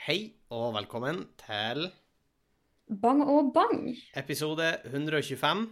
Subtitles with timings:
[0.00, 1.90] Hei og velkommen til
[3.02, 3.90] Bang og bang.
[4.16, 5.66] episode 125.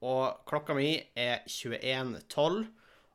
[0.00, 2.56] Og klokka mi er 21.12,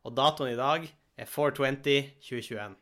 [0.04, 0.86] og datoen i dag
[1.18, 2.76] er 420 2021.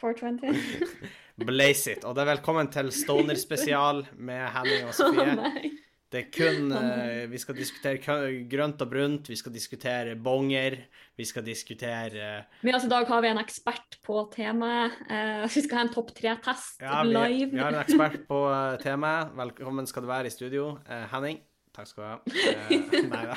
[0.00, 1.08] 420.
[1.46, 2.04] Blaze it.
[2.04, 5.34] Og det er velkommen til Stoner-spesial med Henning og Sofie.
[5.38, 5.75] nei.
[6.12, 10.78] Det er kun uh, Vi skal diskutere grønt og brunt, vi skal diskutere bonger,
[11.18, 12.28] vi skal diskutere
[12.62, 14.94] Men altså, I dag har vi en ekspert på temaet.
[15.10, 17.50] Uh, vi skal ha en topp tre-test Ja, vi, live.
[17.56, 18.40] vi har en ekspert på
[18.84, 19.34] temaet.
[19.34, 20.76] Velkommen skal du være i studio.
[21.10, 21.42] Henning.
[21.76, 22.18] Takk skal du ha.
[23.12, 23.34] Nei da.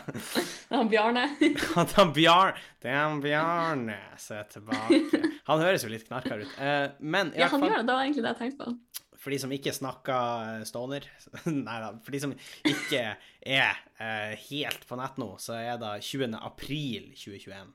[0.69, 1.25] Han Bjarne.
[1.97, 5.19] Han Bjarn, det er han Bjarne som er tilbake.
[5.49, 6.53] Han høres jo litt knarkere ut.
[7.01, 7.87] Men i Ja, han fall, gjør det.
[7.89, 8.77] Det var egentlig det jeg tenkte på.
[9.19, 11.05] For de som ikke snakker eh, stoner
[11.67, 11.91] Nei da.
[12.05, 12.35] For de som
[12.67, 13.03] ikke
[13.41, 16.37] er eh, helt på nett nå, så er det 20.
[16.39, 17.73] april 2021.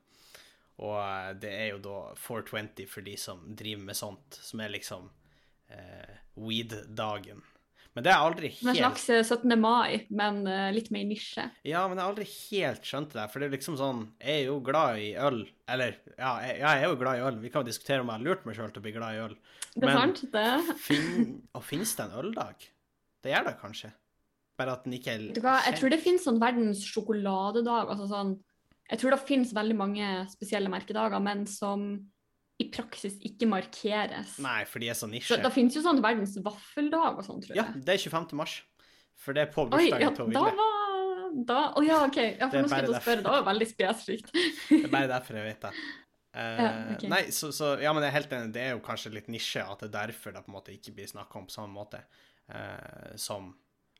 [0.82, 4.72] Og eh, det er jo da 420 for de som driver med sånt, som er
[4.74, 5.10] liksom
[5.68, 7.44] eh, weed-dagen.
[7.94, 8.68] Men det er aldri helt...
[8.72, 9.54] en slags eh, 17.
[9.60, 11.44] mai, men eh, litt mer nisje.
[11.62, 13.26] Ja, men jeg har aldri helt skjønt det.
[13.30, 15.44] For det er liksom sånn Jeg er jo glad i øl.
[15.70, 17.38] Eller, ja, jeg, jeg er jo glad i øl.
[17.44, 19.20] Vi kan jo diskutere om jeg har lurt meg sjøl til å bli glad i
[19.28, 19.36] øl.
[19.74, 20.78] Det er sant, det.
[20.82, 22.66] Fin, og finnes det en øldag?
[23.24, 23.92] Det gjør det kanskje.
[24.58, 27.94] Bare at den ikke er du hva, jeg tror det finnes sånn verdens sjokoladedag.
[27.94, 28.34] Altså sånn,
[28.90, 31.86] jeg tror det finnes veldig mange spesielle merkedager, men som
[32.74, 34.36] praksis ikke markeres.
[34.44, 35.40] Nei, for de er så Så, nisje.
[35.42, 37.62] da finnes jo sånn verdens vaffeldag og sånn, tror jeg.
[37.62, 38.36] Ja, det er 25.
[38.40, 38.60] mars.
[39.24, 40.82] For det er på Oi, ja, bursdagen til da var
[41.34, 42.18] da, Å ja, OK.
[42.20, 43.22] Ja, Det for nå skal jeg til å spørre.
[43.24, 44.32] Det var veldig spesifikt.
[44.68, 45.72] Det er bare derfor jeg vet det.
[46.34, 47.10] Uh, Ja, okay.
[47.10, 48.54] Nei, så, så Ja, men jeg er helt enig.
[48.54, 50.94] Det er jo kanskje litt nisje at det er derfor det på en måte ikke
[50.96, 52.02] blir snakka om på samme måte
[52.50, 53.52] uh, som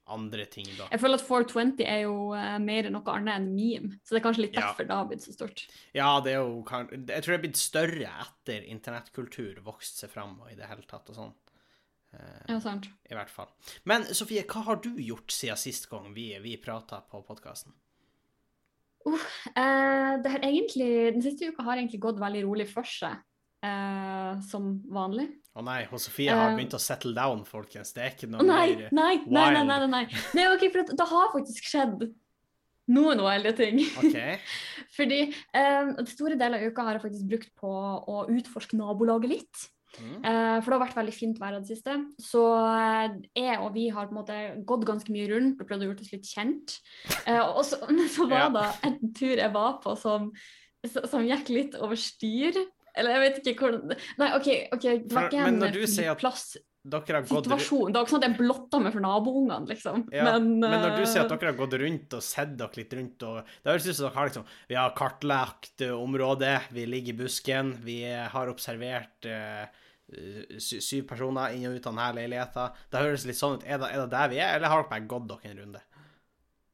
[0.07, 0.87] andre ting, da.
[0.93, 4.25] Jeg føler at 420 er jo uh, mer noe annet enn meme, så det er
[4.27, 4.67] kanskje litt Ja.
[4.69, 5.63] derfor det har blitt så stort.
[5.97, 10.37] Ja, det er jo Jeg tror det er blitt større etter internettkultur vokst seg fram
[10.43, 11.33] og i det hele tatt og sånn.
[12.15, 12.91] Uh, Ja, sant.
[13.11, 13.49] I hvert fall.
[13.85, 17.73] Men Sofie, hva har du gjort siden sist gang vi, vi prata på podkasten?
[19.05, 23.19] Uh, det har egentlig, den siste uka har egentlig gått veldig rolig for seg,
[23.69, 25.29] eh, som vanlig.
[25.55, 27.95] Å nei, og Sofie har uh, begynt å settle down, folkens.
[27.95, 29.69] Det er ikke noe nei, mer nei, nei, nei, wild.
[29.71, 30.23] nei, nei, nei.
[30.35, 32.09] nei ok, for det har faktisk skjedd
[32.95, 33.79] noen wilde ting.
[34.01, 34.19] OK.
[34.97, 39.63] Fordi eh, store deler av uka har jeg faktisk brukt på å utforske nabolaget litt.
[39.95, 40.25] Mm.
[40.27, 41.97] Eh, for det har vært veldig fint vær i det siste.
[42.23, 45.87] Så eh, jeg og vi har på en måte gått ganske mye rundt og prøvd
[45.87, 46.77] å gjøre oss litt kjent.
[47.25, 47.81] Eh, og så,
[48.17, 48.53] så var Ja.
[48.59, 50.33] det en tur jeg var på som,
[50.85, 52.59] som gikk litt over styr.
[52.95, 57.25] Eller jeg vet ikke hvordan Nei, OK, okay det var ikke en plass Dere har
[57.25, 57.95] gått situasjon.
[57.95, 60.03] Det var ikke sånn at jeg blotta meg for naboungene, liksom.
[60.13, 62.93] ja, men, når du eh, sier at dere har gått rundt og sett dere litt
[62.99, 66.85] rundt og Det høres ut som dere har liksom Vi har kartlagt eh, området, vi
[66.85, 69.65] ligger i busken, vi eh, har observert uh,
[70.61, 72.77] syv personer inn og ut av denne leiligheten.
[72.93, 73.65] Det høres litt sånn ut.
[73.65, 75.81] Er det, er det der vi er, eller har dere bare gått dere en runde?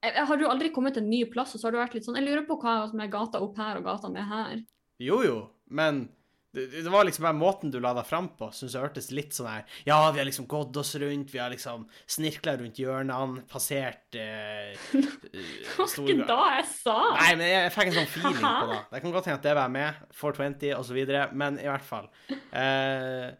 [0.03, 1.95] jeg- jeg Har du aldri kommet til en ny plass, og så har du vært
[1.95, 4.63] litt sånn Jeg lurer på hva som er gata opp her og gata ned her.
[5.01, 5.37] Jo, jo,
[5.73, 6.09] men
[6.53, 9.37] det, det var liksom bare måten du la deg fram på, syns jeg hørtes litt
[9.37, 13.45] sånn her Ja, vi har liksom gått oss rundt, vi har liksom snirkla rundt hjørnene,
[13.51, 16.97] passert eh, Det var ikke da jeg sa!
[17.21, 18.81] Nei, men jeg, jeg fikk en sånn feeling på det.
[18.91, 21.01] Det kan godt hende at det var med, 420 osv.,
[21.45, 22.11] men i hvert fall.
[22.35, 23.31] Eh,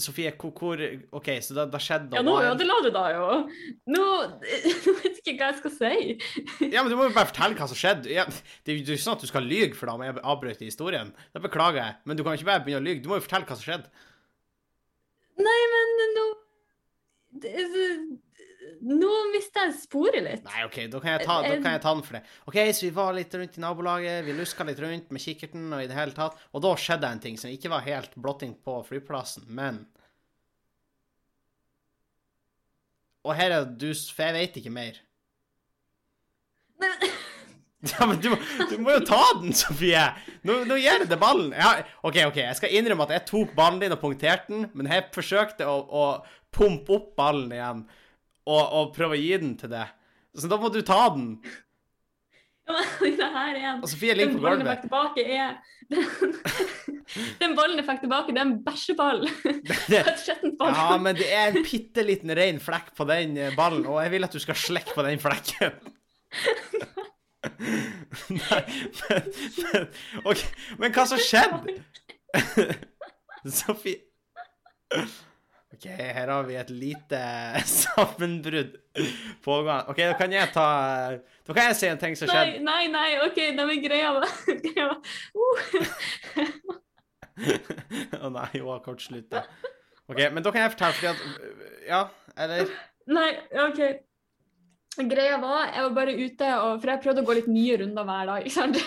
[0.00, 0.80] Sofie, hvor, hvor
[1.18, 3.26] OK, så da skjedde skjedd Ja, nå ødela du da jo.
[3.92, 4.04] Nå
[4.46, 6.68] Jeg vet ikke hva jeg skal si.
[6.72, 8.08] Ja, men du må jo bare fortelle hva som skjedde.
[8.14, 8.24] Ja,
[8.64, 11.12] det er jo ikke sånn at du skal lyge for da om jeg avbrøt historien.
[11.36, 13.04] Det beklager jeg, men du kan jo ikke bare begynne å lyge.
[13.04, 13.92] Du må jo fortelle hva som skjedde.
[15.44, 16.26] Nei, men nå
[17.44, 18.22] det-
[18.86, 20.44] Nå mista jeg sporet litt.
[20.46, 22.22] Nei, OK, da kan, ta, da kan jeg ta den for det.
[22.50, 25.82] OK, så vi var litt rundt i nabolaget, vi luska litt rundt med kikkerten og
[25.84, 28.78] i det hele tatt, og da skjedde en ting som ikke var helt blotting på
[28.88, 29.84] flyplassen, men
[33.26, 34.98] Og her er du For jeg vet ikke mer.
[36.80, 37.06] Men-
[37.86, 38.32] Ja, men du,
[38.70, 40.00] du må jo ta den, Sofie!
[40.48, 41.52] Nå, nå gir jeg deg ballen.
[41.54, 44.64] Jeg har, OK, OK, jeg skal innrømme at jeg tok ballen din og punkterte den,
[44.74, 46.06] men jeg forsøkte å, å
[46.56, 47.84] pumpe opp ballen igjen
[48.46, 49.94] og, og prøve å gi den til deg.
[50.36, 51.30] Så da må du ta den.
[52.66, 54.80] Ja, men det her er en Og Sofie ligger Den på ballen jeg gulvet.
[54.80, 55.50] fikk tilbake, er
[55.90, 56.02] den,
[57.42, 59.20] den ballen jeg fikk tilbake, det er en bæsjeball.
[59.90, 60.00] Det,
[60.58, 64.12] ja, men det er en bitte liten ren flekk på den eh, ballen, og jeg
[64.16, 65.76] vil at du skal slekke på den flekken.
[68.34, 68.62] Nei,
[68.98, 69.28] men,
[69.62, 69.86] men
[70.26, 70.42] OK,
[70.82, 71.76] men hva som skjedde?
[73.46, 74.02] Sofie
[75.74, 77.20] OK, her har vi et lite
[77.82, 78.76] sammenbrudd
[79.44, 79.90] pågående.
[79.90, 80.66] OK, da kan jeg ta
[81.18, 82.60] Da kan jeg si en ting som skjedde.
[82.64, 84.30] nei, nei, OK, nei, men greia var
[84.62, 84.86] greia
[85.42, 85.56] uh.
[88.24, 89.42] Å nei, hun har kortslutta.
[90.06, 92.02] OK, men da kan jeg fortelle, fordi at Ja,
[92.46, 92.70] eller
[93.06, 93.28] Nei,
[93.66, 93.80] OK.
[95.06, 98.06] Greia var, jeg var bare ute, og, for jeg prøvde å gå litt nye runder
[98.08, 98.46] hver dag.
[98.46, 98.78] ikke sant?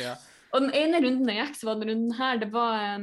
[0.00, 0.14] Ja.
[0.54, 3.02] Og den ene runden jeg gikk, så var den runden her, det var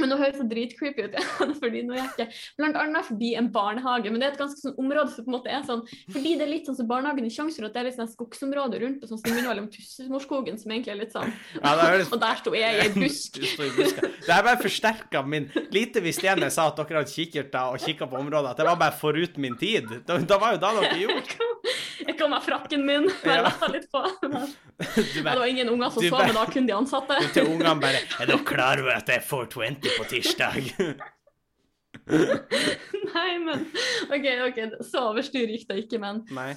[0.00, 3.50] Men nå høres det dritcreepy ut, ja, fordi nå er jeg blant annet forbi en
[3.52, 4.10] barnehage.
[4.10, 6.46] Men det er et ganske sånn område som på en måte er sånn Fordi det
[6.46, 9.12] er litt sånn som barnehagen i Sjangsrud, at det er litt sånn skogsområde rundt, og
[9.12, 12.12] sånn som minner om Tusenmorskogen, som egentlig er litt sånn Ja, det litt...
[12.16, 13.40] Og der sto jeg i en busk.
[13.40, 17.74] Det her bare forsterka min Lite visste jeg når jeg sa at dere hadde kikkerter
[17.74, 19.88] og kikka på området, at det var bare forut min tid.
[20.06, 21.50] Da, da var jo da dere gjorde.
[22.06, 23.68] Jeg kan med frakken min, bare Ja.
[23.72, 24.02] litt på.
[24.22, 24.42] Ja,
[24.80, 27.18] Du det var ingen unger som bare- men da kun de ansatte.
[27.20, 30.70] du til ungene bare Er dere klar over at det er 420 på tirsdag?
[32.10, 33.64] Nei, men
[34.10, 36.52] OK, ok, så overstyr gikk det ikke, men Nei.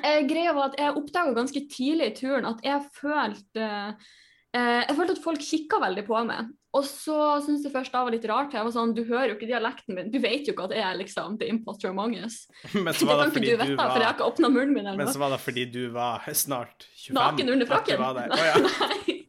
[0.00, 4.96] eh, greia var at jeg oppdaga ganske tidlig i turen at jeg følte eh, Jeg
[4.98, 6.52] følte at folk kikka veldig på meg.
[6.74, 8.54] Og så syntes jeg først det var litt rart.
[8.56, 10.08] Jeg var sånn, Du hører jo ikke dialekten min.
[10.10, 12.40] Du vet jo ikke at jeg er liksom the imposter among us.
[12.74, 14.74] Men Det så var det ikke fordi du du for jeg har ikke åpna munnen
[14.74, 17.14] min Men så var det fordi du var snart 25.
[17.20, 18.02] Naken under frakken.
[18.02, 18.18] var.
[18.34, 18.56] Å ja.
[18.64, 19.20] Nei,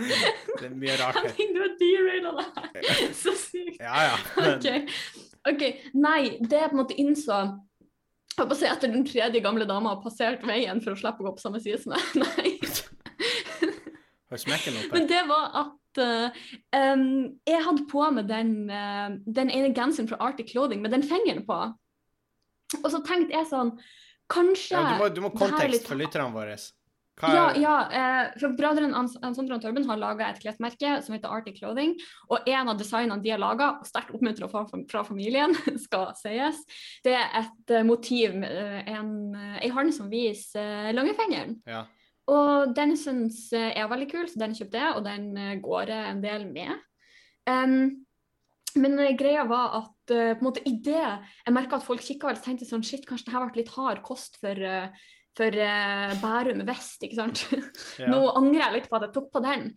[0.60, 1.32] Det er mye rart her.
[1.36, 3.00] Du har deraila det her.
[3.16, 3.80] Så sykt.
[3.80, 4.14] Ja ja.
[4.36, 4.94] Men, OK.
[5.54, 5.64] ok,
[5.96, 7.40] Nei, det jeg på en måte innså
[8.30, 11.20] jeg håper å si Etter den tredje gamle dama har passert veien for å slippe
[11.20, 12.04] å gå på samme side som meg.
[12.22, 12.52] Nei.
[14.94, 16.42] Men det var at uh,
[16.76, 17.06] um,
[17.50, 21.42] jeg hadde på meg den, uh, den ene genseren fra Arctic Clothing med den fingeren
[21.48, 21.60] på.
[22.84, 23.74] Og så tenkte jeg sånn
[24.30, 26.54] Kanskje Ja, du må, du må er kontekst litt- for lytterne våre.
[27.20, 30.92] Hva Ja, er ja uh, for brødrene Ans- Sondre og Torben har laga et klesmerke
[31.02, 31.96] som heter Arctic Clothing.
[32.30, 35.52] Og en av designene de har laga, sterkt oppmuntra fra, fra familien,
[35.86, 36.62] skal sies,
[37.02, 39.10] det er et motiv en,
[39.58, 41.58] ei hånd som viser langfingeren.
[41.66, 41.88] Ja.
[42.30, 45.90] Og den syns jeg er veldig kul, så den kjøpte jeg, og den eh, går
[45.94, 46.76] jeg en del med.
[47.48, 48.04] Um,
[48.78, 52.04] men eh, greia var at uh, på en måte i det jeg merka at folk
[52.04, 55.56] kikka veldig tenkte sånn shit, kanskje det her ble litt hard kost for, uh, for
[55.56, 57.42] uh, Bærum vest, ikke sant.
[58.02, 58.06] ja.
[58.12, 59.72] Nå angrer jeg litt på at jeg tok på den.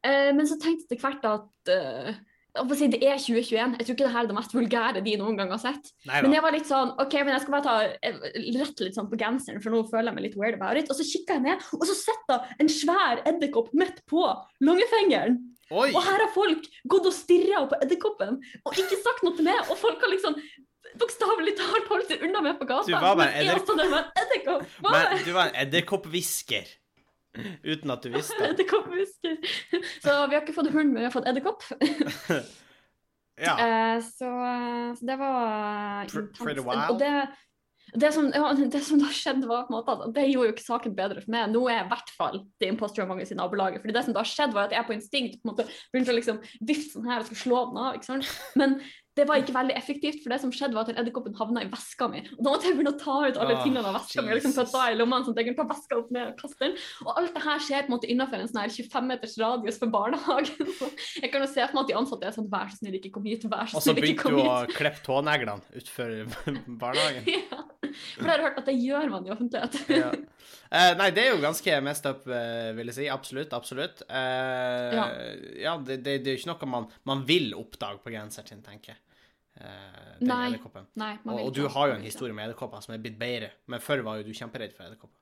[0.00, 2.20] Men så tenkte jeg etter hvert at
[2.54, 3.76] det er 2021.
[3.78, 5.92] Jeg tror ikke det her er det mest vulgære de noen gang har sett.
[6.08, 6.22] Neida.
[6.24, 7.76] Men jeg var litt sånn OK, men jeg skal bare ta
[8.08, 8.24] eh,
[8.58, 10.90] rette litt sånn på genseren, for nå føler jeg meg litt weird about it.
[10.90, 14.24] Og så kikka jeg ned, og så sitter en svær edderkopp midt på
[14.66, 15.38] langfingeren.
[15.70, 15.92] Oi!
[15.94, 19.60] Og her har folk gått og stirra på edderkoppen og ikke sagt noe til meg.
[19.70, 20.34] Og folk har liksom
[20.98, 22.88] bokstavelig talt holdt seg unna meg på gata.
[22.88, 23.50] Du var bare en
[24.24, 24.66] edderkopp.
[24.88, 26.76] Men du var en edderkopphvisker.
[27.70, 28.54] Uten at du visste det.
[28.54, 29.36] Edderkopphvisker.
[30.04, 31.66] Så vi har ikke fått hund, men vi har fått edderkopp.
[33.40, 33.54] Ja.
[33.56, 34.28] Eh, så,
[34.98, 36.42] så det var intenst.
[36.42, 36.90] pretty wild.
[36.92, 37.08] Og det,
[37.94, 40.54] det, som, ja, det som da skjedde, var på en måte at det gjorde jo
[40.54, 41.48] ikke saken bedre for meg.
[41.54, 43.80] Nå er jeg i hvert fall det imposter mange i nabolaget.
[43.80, 46.18] fordi det som da skjedde, var at jeg på instinkt på en måte begynte å
[46.18, 47.96] liksom vifte sånn her og skulle slå den av.
[47.96, 48.34] ikke sant?
[48.60, 48.76] Men
[49.18, 52.06] det var ikke veldig effektivt, for det som skjedde var at edderkoppen havna i veska
[52.12, 52.20] mi.
[52.36, 54.54] Og da måtte jeg begynne å ta ut alle Åh, tingene av veska mi liksom
[54.70, 56.76] ta i lommene, sånn at jeg kunne ta veska opp ned og kaste den.
[57.04, 59.80] Og alt det her skjer på en måte innenfor en sånn her 25 meters radius
[59.82, 60.70] for barnehagen.
[60.78, 60.90] Så
[61.24, 63.10] jeg kan jo se for meg at de ansatte er sånn vær så snill, ikke
[63.18, 64.46] kom hit, vær så snill, ikke kom hit.
[64.46, 66.14] Og så begynte du å klippe tåneglene utfor
[66.86, 67.28] barnehagen.
[67.34, 67.60] Ja.
[67.90, 69.78] For jeg har hørt at det gjør man i offentlighet.
[69.90, 70.10] Ja.
[70.14, 73.10] uh, nei, det er jo ganske mest up, uh, vil jeg si.
[73.10, 73.54] Absolutt.
[73.58, 74.04] Absolutt.
[74.06, 75.04] Uh, Ja.
[75.58, 78.62] ja, det, det, det er jo ikke noe man, man vil oppdage på genseren sin,
[78.64, 79.00] tenker jeg.
[79.58, 80.86] Eh, den Nei, edderkoppen.
[81.00, 83.82] Nei, Og, og du har jo en historie med edderkopper som er blitt bedre, men
[83.82, 85.16] før var jo du kjemperedd for edderkopper.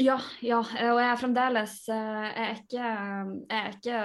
[0.00, 3.98] Ja, ja, og jeg er fremdeles eh, Jeg er ikke Jeg er ikke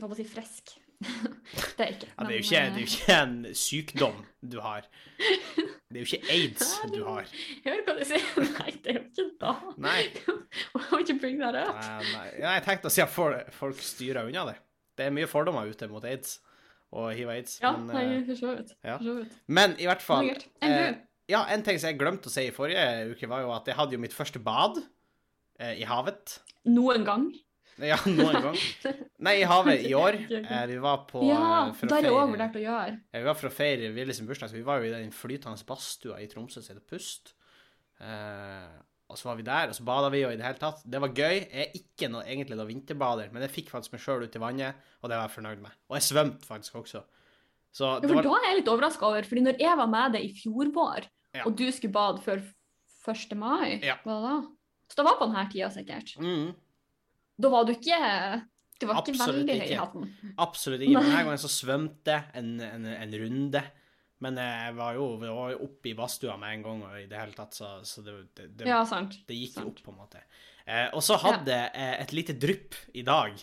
[0.00, 0.72] Hva skal jeg si frisk.
[1.76, 2.08] det er ikke.
[2.08, 4.22] Ja, det, er jo ikke, det er eh, jo ikke en sykdom
[4.54, 4.86] du har.
[5.18, 7.28] Det er jo ikke aids du har.
[7.66, 8.24] Hører hva du sier.
[8.58, 9.52] Nei, det er jo ikke da.
[9.84, 10.00] Nei.
[10.72, 11.76] Må ikke bringe bring that?
[11.76, 12.26] Nei, nei.
[12.40, 14.56] Jeg tenkte å si at folk styrer unna det.
[14.96, 16.38] Det er mye fordommer ute mot aids
[16.94, 17.58] og hiv-aids.
[17.62, 18.74] Ja, men, nei, eh, for så vidt.
[18.86, 18.98] ja.
[19.46, 20.94] Men i hvert fall eh.
[21.30, 23.78] Ja, en ting som jeg glemte å si i forrige uke, var jo at jeg
[23.78, 24.78] hadde jo mitt første bad
[25.58, 26.38] eh, i havet.
[26.68, 27.30] Noen gang?
[27.82, 28.58] Ja, noen gang.
[29.26, 30.18] Nei, i havet i år.
[30.28, 32.98] Eh, vi var på Ja, eh, har jeg òg vurdert å gjøre.
[33.10, 35.66] Ja, vi var for å feire Ville bursdag, så vi var jo i den flytende
[35.66, 37.34] badstua i Tromsø som heter Pust.
[38.04, 38.68] Eh,
[39.10, 41.00] og så var vi der, og så bada vi, og i det hele tatt Det
[41.00, 41.34] var gøy.
[41.52, 44.40] Jeg er ikke noe, egentlig noe vinterbader, men jeg fikk faktisk meg sjøl ut i
[44.42, 45.70] vannet, og det var jeg fornøyd med.
[45.90, 47.02] Og jeg svømte faktisk også.
[47.74, 50.12] Så Ja, for var da er jeg litt overraska over, fordi når jeg var med
[50.16, 51.42] deg i fjor vår, Ja.
[51.46, 52.40] og du skulle bade før
[53.08, 53.34] 1.
[53.36, 53.96] mai, Ja.
[54.04, 54.34] hva da?
[54.88, 56.16] Så det var på denne tida, sikkert.
[56.18, 56.54] mm,
[57.40, 58.44] Da var du ikke
[58.80, 60.34] Du var ikke Absolutt veldig høy i hatten.
[60.38, 60.92] Absolutt ikke.
[60.94, 63.62] Men denne gangen så svømte jeg en, en, en runde.
[64.22, 67.08] Men jeg var jo, vi var jo oppe i badstua med en gang, og i
[67.10, 69.98] det hele tatt, så, så det, det, det, Ja, det gikk jo opp, på en
[69.98, 70.22] måte.
[70.64, 73.42] Eh, og så hadde jeg et lite drypp i dag.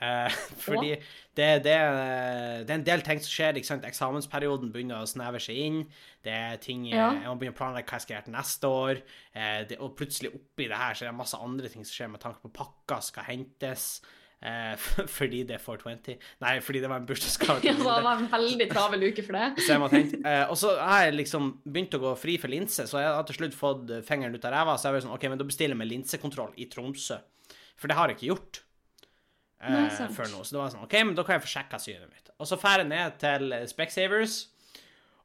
[0.00, 0.94] Eh, fordi
[1.36, 3.58] det, det, det er en del ting som skjer.
[3.58, 3.86] ikke sant?
[3.88, 5.80] Eksamensperioden begynner å snevre seg inn.
[6.24, 7.10] Det er ting, eh, Ja.
[7.16, 9.02] Jeg må begynne å planlegge hva jeg skal gjøre til neste år.
[9.34, 12.14] Eh, det, og plutselig oppi det her så er det masse andre ting som skjer
[12.14, 13.90] med tanke på pakker skal hentes.
[14.40, 14.76] Eh,
[15.18, 16.14] fordi det er 420.
[16.40, 17.60] Nei, fordi det var en bursdagsgave.
[17.66, 19.50] Ja, det var en veldig travel uke for det.
[19.66, 22.52] Så jeg må tenke, eh, og så har jeg liksom begynt å gå fri for
[22.52, 24.78] linse, så jeg har til slutt fått fingeren ut av ræva.
[24.80, 27.20] Så jeg var sånn, ok, men da bestiller jeg med linsekontroll i Tromsø.
[27.80, 28.62] For det har jeg ikke gjort
[29.60, 30.16] eh, Nei, sant.
[30.16, 30.40] før nå.
[30.44, 32.32] Så det var sånn, ok, men da kan jeg få sjekka synet mitt.
[32.40, 34.38] Og så drar jeg ned til Specsavers,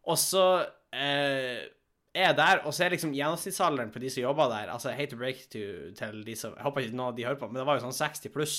[0.06, 0.46] og så
[0.94, 1.64] eh,
[2.16, 5.12] er der, og så er liksom gjennomsnittsalderen på de som jobber der Altså, jeg hate
[5.16, 5.64] to break to,
[5.98, 7.84] til de som Jeg håper ikke noen av de hører på, men det var jo
[7.88, 8.56] sånn 60 pluss.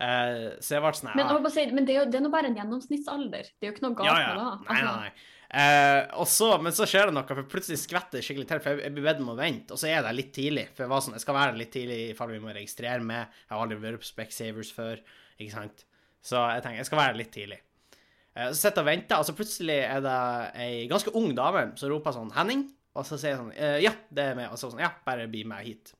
[0.00, 2.24] Eh, så jeg ble sånn Men, ja, jeg si, men det er jo det er
[2.24, 3.52] nå bare en gjennomsnittsalder.
[3.52, 4.30] Det er jo ikke noe galt ja, ja.
[4.30, 4.48] med det.
[4.48, 5.36] Nei, nei, Altså, nei.
[5.50, 8.62] Eh, og så, men så skjer det noe, for plutselig skvetter det skikkelig til.
[8.62, 10.66] For jeg, jeg blir bedt om å vente, og så er jeg der litt tidlig.
[10.72, 13.40] For jeg var sånn, jeg skal være litt tidlig i fall vi må registrere med.
[13.44, 15.02] Jeg har aldri vært på Specsavers før,
[15.36, 15.84] ikke sant.
[16.24, 17.60] Så jeg tenker, jeg skal være litt tidlig.
[17.90, 20.18] Eh, så sitter jeg og venter, og så plutselig er det
[20.64, 23.92] ei ganske ung dame som roper sånn 'Henning?' Og så sier jeg sånn eh, 'Ja,
[24.10, 25.94] det er meg.' Og så sånn 'Ja, bare bli med hit'.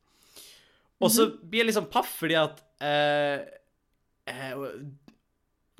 [1.00, 2.60] Og så blir jeg liksom paff fordi at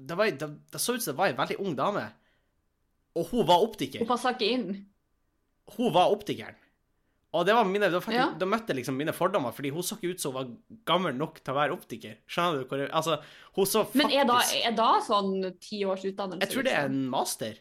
[0.00, 2.06] det, var, det, det så ut som det var ei veldig ung dame.
[3.18, 4.02] Og hun var optiker.
[4.02, 4.66] Hun passa ikke inn.
[5.76, 6.56] Hun var optikeren.
[7.30, 8.30] Og det var mine, da, faktisk, Ja.
[8.34, 11.36] da møtte liksom mine fordommer, fordi hun så ikke ut som hun var gammel nok
[11.44, 12.16] til å være optiker.
[12.26, 13.20] Skjønner du hvor jeg, Altså,
[13.54, 16.42] hun så faktisk Men er da, er da sånn ti års utdannelse?
[16.42, 17.04] Jeg tror det er liksom?
[17.04, 17.60] en master.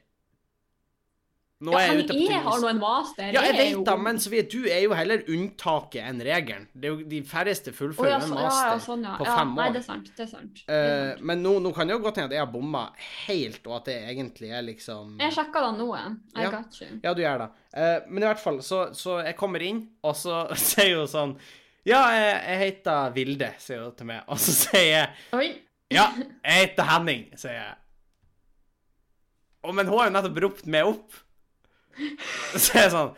[1.59, 3.33] Nå Ja, er han tynn har nå en master.
[3.35, 6.67] Ja, jeg er vet jo- da, men Sofie, du er jo heller unntaket enn regelen.
[6.71, 8.61] Det er jo de færreste fullfører oh, ja, en master.
[8.63, 9.73] ja, ja, sånn, på fem Nei, år.
[9.75, 10.07] det er sant.
[10.15, 10.61] Det er sant.
[10.61, 11.25] Det er sant.
[11.27, 12.85] men nå, nå kan det jo godt hende at jeg har bomma
[13.27, 15.89] helt, og at det egentlig er liksom Jeg sjekka da nå.
[15.99, 16.49] I Ja.
[16.55, 16.87] got you.
[17.03, 17.49] Ja, du gjør det.
[17.75, 21.35] Uh, men i hvert fall, så, så jeg kommer inn, og så sier hun sånn
[21.85, 24.23] Ja, jeg, jeg heter Vilde, sier hun til meg.
[24.31, 25.49] Og så sier jeg Oi.
[25.91, 26.07] Ja,
[26.45, 27.75] jeg heter Henning, sier jeg.
[29.65, 31.25] Å, men hun har jo nettopp ropt meg opp.
[32.59, 33.09] Så er jeg sånn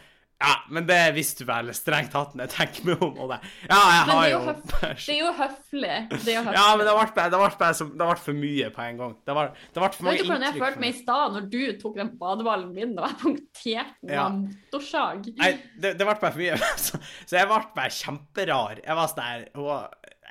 [0.42, 3.12] Ja, men det visste du vel, strengt tatt, når jeg tenker meg om.
[3.22, 3.36] Og det.
[3.70, 4.40] Ja, jeg har er jo
[4.82, 5.98] Det er jo høflig.
[6.16, 6.56] Det er jo høflig.
[6.58, 9.12] Ja, men det ble det ble det, ble, det ble for mye på en gang.
[9.30, 9.44] Det ble,
[9.75, 12.00] det ble for mange Vet du hvordan jeg følte meg i stad når du tok
[12.01, 14.24] den badeballen min og jeg punkterte den Ja.
[14.34, 15.30] motorsag?
[15.44, 16.58] Nei, det, det ble bare for mye.
[16.88, 18.82] Så, så jeg ble bare kjemperar.
[18.82, 19.30] Jeg var sånn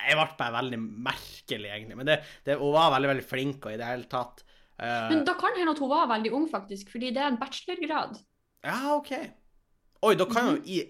[0.01, 2.01] Jeg ble bare veldig merkelig, egentlig.
[2.01, 2.19] Men det,
[2.51, 4.43] det, hun var veldig, veldig flink og i det hele tatt.
[4.83, 7.39] eh, Men da kan hende at hun var veldig ung, faktisk, fordi det er en
[7.39, 8.19] bachelorgrad.
[8.65, 9.13] Ja, OK.
[10.03, 10.57] Oi, da kan Mhm.
[10.57, 10.81] jo i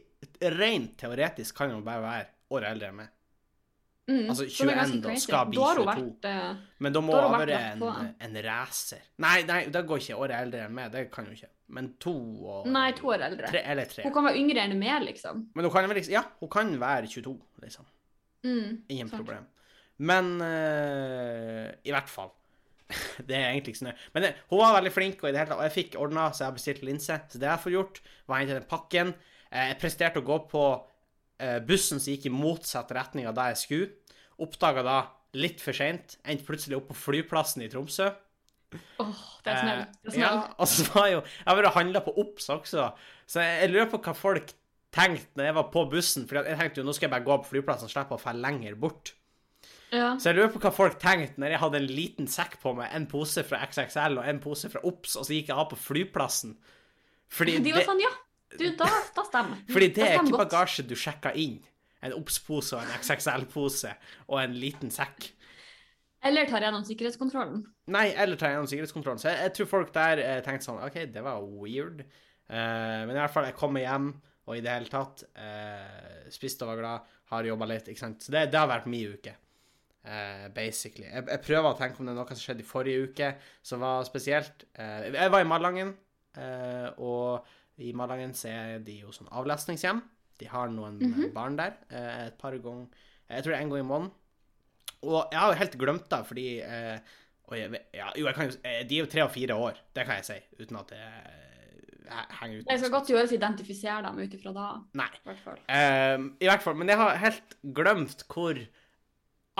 [0.42, 3.08] Rent teoretisk kan hun bare være året eldre enn meg.
[4.10, 5.94] Mm, Altså, så det er 21 da, skal bli Da har hun 22.
[6.20, 7.82] vært uh, Men da må hun være en,
[8.20, 8.98] en racer.
[9.22, 10.90] Nei, nei, det går ikke året eldre enn meg.
[10.92, 11.48] Det kan hun ikke.
[11.68, 12.14] Men to
[12.50, 13.46] og Nei, to år eldre.
[13.52, 14.02] Tre, eller tre.
[14.02, 15.44] Hun kan være yngre enn meg, liksom.
[15.54, 17.86] Men hun kan liksom Ja, hun kan være 22, liksom.
[18.44, 19.20] Mm, Ingen sant.
[19.22, 19.46] problem.
[19.98, 22.30] Men uh, i hvert fall.
[23.28, 23.98] det er egentlig ikke så nøye.
[24.14, 26.28] Men det, hun var veldig flink, og, i det hele tatt, og jeg fikk ordna
[26.30, 27.18] så jeg har bestilt linse.
[27.32, 29.14] Så det jeg fått gjort, var å hente den pakken.
[29.50, 30.64] Eh, jeg presterte å gå på
[31.42, 34.18] eh, bussen som gikk i motsatt retning av der jeg skulle.
[34.40, 34.98] Oppdaga da
[35.38, 36.18] litt for seint.
[36.24, 38.10] Endte plutselig opp på flyplassen i Tromsø.
[39.02, 42.12] Åh, det er snøtt Eh, ja, og så var jo Jeg har vært handla på
[42.22, 42.84] Obs også,
[43.26, 44.52] så jeg, jeg lurer på hva folk
[44.94, 46.26] tenkte når jeg var på bussen.
[46.28, 48.34] For jeg tenkte jo nå skal jeg bare gå på flyplassen og slippe å dra
[48.36, 49.14] lenger bort.
[49.90, 50.12] Ja.
[50.22, 52.92] Så jeg lurer på hva folk tenkte når jeg hadde en liten sekk på meg,
[52.94, 55.78] en pose fra XXL og en pose fra Obs, og så gikk jeg av på
[55.80, 56.54] flyplassen.
[57.30, 58.12] Fordi De var det, sånn, ja,
[58.54, 59.58] du, da, da stemmer.
[59.74, 60.46] fordi det er stemmer ikke godt.
[60.46, 61.58] bagasje du sjekka inn.
[62.00, 63.92] En Obs-pose og en XXL-pose
[64.30, 65.32] og en liten sekk.
[66.24, 67.60] Eller tar gjennom sikkerhetskontrollen.
[67.92, 69.20] Nei, eller tar gjennom sikkerhetskontrollen.
[69.20, 72.02] Så jeg, jeg tror folk der eh, tenkte sånn OK, det var weird.
[72.04, 74.10] Eh, men i hvert fall, jeg kommer hjem,
[74.48, 78.24] og i det hele tatt eh, Spiste og var glad, har jobba litt, ikke sant.
[78.24, 79.36] Så det, det har vært min uke.
[80.04, 81.06] Eh, basically.
[81.08, 83.32] Jeg, jeg prøver å tenke om det er noe som skjedde i forrige uke
[83.66, 84.64] som var spesielt.
[84.78, 85.92] Uh, jeg var i Malangen,
[86.38, 90.02] uh, og i Malangen så er de jo sånn avlastningshjem.
[90.40, 92.86] De har noen eh, barn der et par ganger
[93.28, 94.12] Jeg tror det er en gang i måneden.
[95.04, 98.96] Og jeg har jo helt glemt det, fordi jeg, ja, jo, jeg kan jo, De
[98.96, 101.02] er jo tre og fire år, det kan jeg si, uten at det
[102.40, 102.70] henger ut.
[102.70, 104.66] Det skal godt gjøres å identifisere dem ut ifra da,
[105.00, 105.10] Nei.
[105.20, 105.60] i hvert fall.
[105.68, 106.80] I hvert fall.
[106.80, 108.64] Men jeg har helt glemt hvor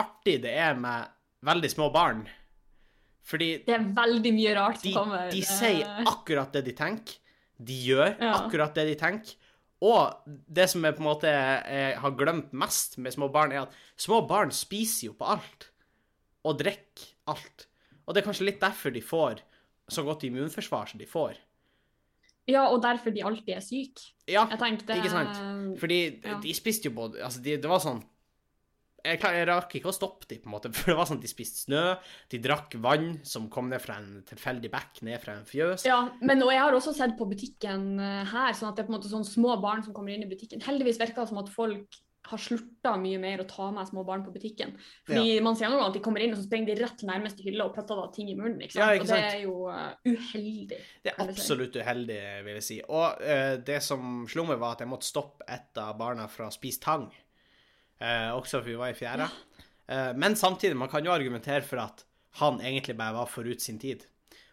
[0.03, 1.09] artig det er med
[1.47, 2.25] veldig små barn.
[3.31, 5.31] Fordi Det er veldig mye rart som kommer.
[5.31, 7.19] de eh, sier akkurat det de tenker.
[7.61, 8.33] De gjør Ja.
[8.41, 9.35] akkurat det de tenker.
[9.83, 10.13] Og
[10.53, 13.73] det som jeg på en måte jeg har glemt mest med små barn, er at
[13.97, 15.71] små barn spiser jo på alt.
[16.45, 17.67] Og drikker alt.
[18.07, 19.41] Og det er kanskje litt derfor de får
[19.91, 21.37] så godt immunforsvar som de får.
[22.49, 24.13] Ja, og derfor de alltid er syke.
[24.27, 25.79] Ja, Jeg tenkte ikke sant?
[25.81, 26.39] Fordi ja.
[26.43, 28.03] de spiste jo både Altså, de, det var sånn
[29.05, 31.27] jeg, jeg rakk ikke å stoppe dem, på en måte, for det var sånn at
[31.27, 31.85] de spiste snø,
[32.33, 35.87] de drakk vann som kom ned fra en tilfeldig bekk ned fra en fjøs.
[35.89, 38.91] Ja, men og jeg har også sett på butikken eh, her, sånn at det er
[38.91, 40.63] på en måte sånn små barn som kommer inn i butikken.
[40.65, 44.23] Heldigvis virker det som at folk har slutta mye mer å ta med små barn
[44.25, 44.75] på butikken.
[45.09, 47.45] Fordi man ser noen ganger at de kommer inn, og så springer de rett nærmeste
[47.47, 48.61] hylle og putter da ting i munnen.
[48.65, 48.85] ikke sant?
[48.85, 49.17] Ja, ikke sant?
[49.17, 50.81] Og det er jo eh, uheldig.
[51.07, 51.83] Det er absolutt si.
[51.83, 52.79] uheldig, vil jeg si.
[52.87, 56.51] Og uh, det som slo meg, var at jeg måtte stoppe et av barna fra
[56.51, 57.09] å spise tang.
[58.01, 59.27] Eh, også fordi vi var i fjæra.
[59.91, 62.05] Eh, men samtidig, man kan jo argumentere for at
[62.41, 64.07] han egentlig bare var forut sin tid.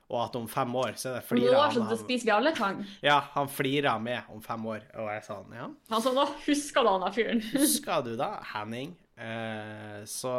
[0.08, 2.32] Og at om fem år så er det Nå han, så han da spiser vi
[2.32, 2.80] alle tang.
[3.04, 4.86] Ja, han flirer med om fem år.
[4.96, 5.68] Og jeg sa sånn, ja.
[5.92, 7.44] Han sa da husker du han der fyren?
[7.58, 8.96] Husker du da, Henning?
[9.20, 10.32] Eh, så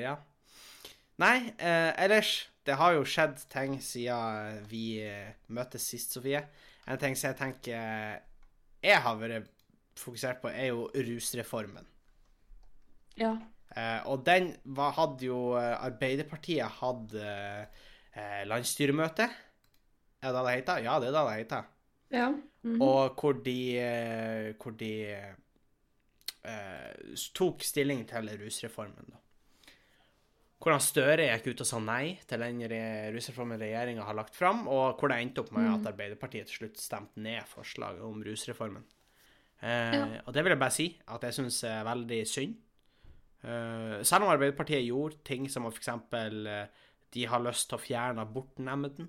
[0.00, 0.16] ja.
[1.20, 6.42] Nei, eh, ellers Det har jo skjedd ting siden vi eh, møttes sist, Sofie.
[6.86, 8.20] En ting som jeg tenker
[8.80, 9.48] jeg har vært
[10.00, 11.84] fokusert på, er jo rusreformen.
[13.16, 13.34] Ja.
[13.76, 19.28] Eh, og den var, hadde jo eh, Arbeiderpartiet hatt eh, landsstyremøte.
[20.20, 20.82] Er det det det heter?
[20.84, 21.64] Ja, det er det det heter.
[22.10, 22.30] ja.
[22.62, 22.82] Mhm.
[22.84, 24.90] Og hvor de, eh, hvor de
[26.44, 26.92] eh,
[27.34, 29.16] tok stilling til rusreformen, da.
[30.60, 32.58] Hvordan Støre gikk ut og sa nei til den
[33.14, 36.76] rusreformen regjeringa har lagt fram, og hvor det endte opp med at Arbeiderpartiet til slutt
[36.82, 38.84] stemte ned forslaget om rusreformen.
[39.62, 40.04] Eh, Ja.
[40.26, 42.56] Og det vil jeg bare si at jeg syns er veldig synd.
[43.42, 45.88] Eh, selv om Arbeiderpartiet gjorde ting som f.eks.
[46.12, 46.66] Uh,
[47.10, 49.08] de har lyst til å fjerne abortnemnden.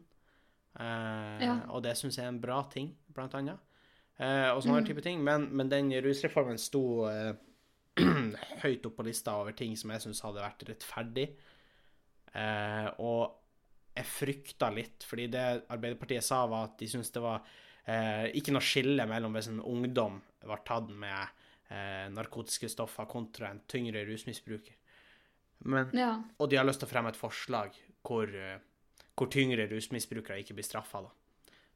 [0.80, 1.58] Eh, Ja.
[1.70, 3.60] Og det syns jeg er en bra ting, blant annet.
[4.18, 5.22] Eh, og sånne type ting.
[5.24, 7.34] Men, men den rusreformen sto eh,
[8.64, 11.28] høyt opp på lista over ting som jeg syns hadde vært rettferdig.
[12.34, 13.38] Eh, og
[13.98, 17.44] jeg frykta litt, fordi det Arbeiderpartiet sa, var at de syntes det var
[17.86, 21.41] eh, ikke noe skille mellom hvis en ungdom var tatt med
[21.72, 24.76] eh, narkotiske stoffer kontra en tyngre rusmisbruker.
[25.64, 26.16] Men, ja.
[26.38, 27.76] og de har lyst til å fremme et forslag
[28.08, 28.60] hvor, eh,
[29.16, 31.12] hvor tyngre rusmisbrukere ikke blir straffa, da.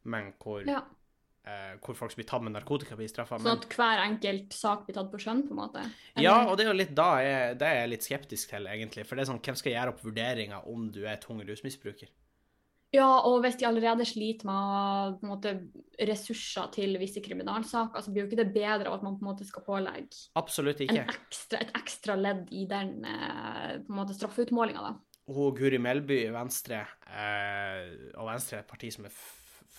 [0.10, 0.82] Men hvor, ja.
[1.46, 3.40] eh, hvor folk som blir tatt med narkotika, blir straffa.
[3.42, 5.86] Sånn at hver enkelt sak blir tatt på skjønn, på en måte?
[6.22, 9.06] Ja, og det er jo litt da jeg, det er jeg litt skeptisk til, egentlig.
[9.06, 12.12] For det er sånn, hvem skal gjøre opp vurderinger om du er tung rusmisbruker?
[12.94, 15.56] Ja, og hvis de allerede sliter med måte,
[16.08, 19.32] ressurser til visse kriminalsaker, så blir jo ikke det bedre av at man på en
[19.32, 21.06] måte skal pålegge Absolutt en ikke.
[21.16, 24.94] ekstra, et ekstra ledd i den eh, på straffeutmålinga.
[25.34, 29.16] Og Guri Melby i Venstre, eh, og Venstre er et parti som jeg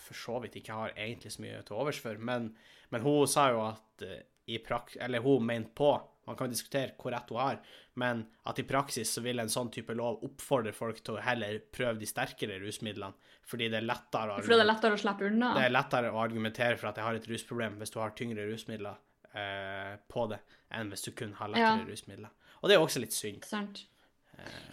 [0.06, 2.50] for så vidt ikke har egentlig så mye til overs for, men,
[2.94, 4.96] men hun sa jo at eh, i prakt...
[5.02, 5.90] Eller hun mente på,
[6.26, 7.58] man kan diskutere hvor rett hun har,
[8.02, 11.60] men at i praksis så vil en sånn type lov oppfordre folk til å heller
[11.72, 13.14] prøve de sterkere rusmidlene,
[13.46, 15.52] fordi det er lettere å fordi det er lettere å slippe unna.
[15.56, 18.46] Det er lettere å argumentere for at jeg har et rusproblem hvis du har tyngre
[18.50, 18.96] rusmidler
[19.32, 20.40] eh, på det,
[20.74, 21.90] enn hvis du kun har lettere Ja.
[21.90, 22.32] rusmidler.
[22.62, 23.44] Og det er også litt synd.
[23.46, 23.84] Sant?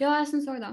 [0.00, 0.72] Ja, jeg syns òg det.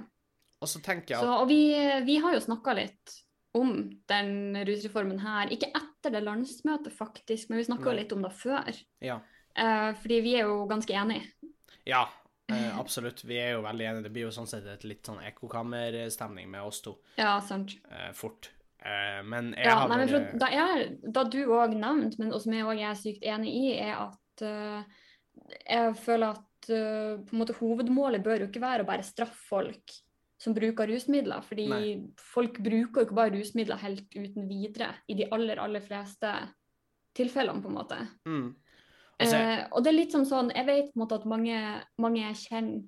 [0.62, 1.62] Og så tenker jeg Så, og vi,
[2.06, 3.22] vi har jo snakka litt
[3.58, 3.74] om
[4.08, 5.52] den rusreformen her.
[5.54, 8.70] Ikke etter det landsmøtet, faktisk, men vi snakka litt om det før.
[9.04, 9.20] Ja,
[9.56, 11.28] Eh, fordi vi er jo ganske enige.
[11.86, 12.06] ja
[12.52, 13.24] uh, absolutt.
[13.24, 14.04] Vi er jo veldig enige.
[14.08, 17.78] Det blir jo sånn sett et litt sånn ekkokammerstemning med oss to Ja, sant.
[17.92, 18.52] Uh, fort.
[18.82, 22.54] Men jeg Ja, har nei, men for, da, jeg, da du òg nevnte, men som
[22.56, 28.26] jeg òg er sykt enig i, er at jeg føler at på en måte hovedmålet
[28.26, 29.94] bør jo ikke være å bare straffe folk
[30.42, 31.92] som bruker rusmidler, fordi Nei.
[32.34, 36.32] folk bruker jo ikke bare rusmidler helt uten videre i de aller, aller fleste
[37.18, 38.00] tilfellene, på en måte.
[38.26, 38.50] mm.
[39.22, 41.60] Altså, Eh, og det er litt som sånn, jeg vet på en måte at mange,
[41.98, 42.84] mange jeg kjenner,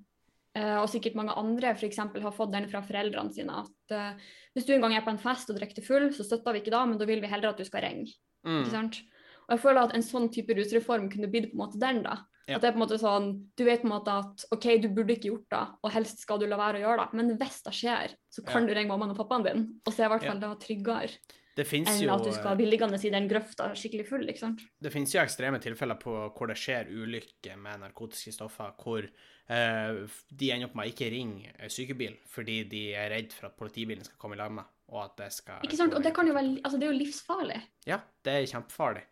[0.54, 1.96] eh, og sikkert mange andre f.eks.
[1.98, 4.12] har fått den fra foreldrene sine, at eh,
[4.54, 6.60] hvis du en gang er på en fest og drikker deg full, så støtter vi
[6.62, 8.12] ikke da, men da vil vi heller at du skal ringe.
[8.46, 8.60] mm.
[8.64, 9.02] ikke sant?
[9.44, 12.22] Og jeg føler at en sånn type rusreform kunne blitt på en måte den, da.
[12.48, 12.56] Ja.
[12.56, 14.88] At det er på en måte sånn, Du vet på en måte at OK, du
[14.92, 17.62] burde ikke gjort det, og helst skal du la være å gjøre det, men hvis
[17.64, 18.68] det skjer, så kan Ja.
[18.68, 20.30] du ringe mammaen og pappaen din, og så er i hvert Ja.
[20.32, 23.70] fall det tryggere Det fins enn jo, at du skal bli liggende i den grøfta
[23.78, 24.64] skikkelig full, ikke sant.
[24.82, 30.18] det finnes jo ekstreme tilfeller på hvor det skjer ulykker med narkotiske stoffer, hvor eh,
[30.28, 33.58] de ender opp med å ikke ringe eh, sykebil fordi de er redd for at
[33.58, 35.94] politibilen skal komme i lag med, og at det skal Ikke sant?
[35.94, 37.60] Og det kan jo være, altså det er jo livsfarlig.
[37.88, 39.06] Ja, det er kjempefarlig.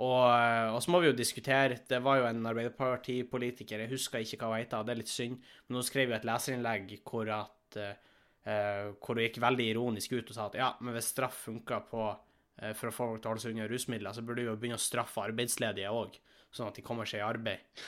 [0.00, 4.22] Og, eh, og så må vi jo diskutere Det var jo en Arbeiderpartipolitiker, jeg husker
[4.22, 7.32] ikke hva hun heter, det er litt synd, men hun skrev jo et leserinnlegg hvor
[7.34, 7.98] at eh,
[8.44, 11.84] eh, hvor hun gikk veldig ironisk ut og sa at ja, men hvis straff funker
[11.90, 14.50] på eh, for å få folk til å holde seg unna rusmidler, så burde vi
[14.50, 16.18] jo begynne å straffe arbeidsledige òg,
[16.54, 17.82] sånn at de kommer seg i arbeid.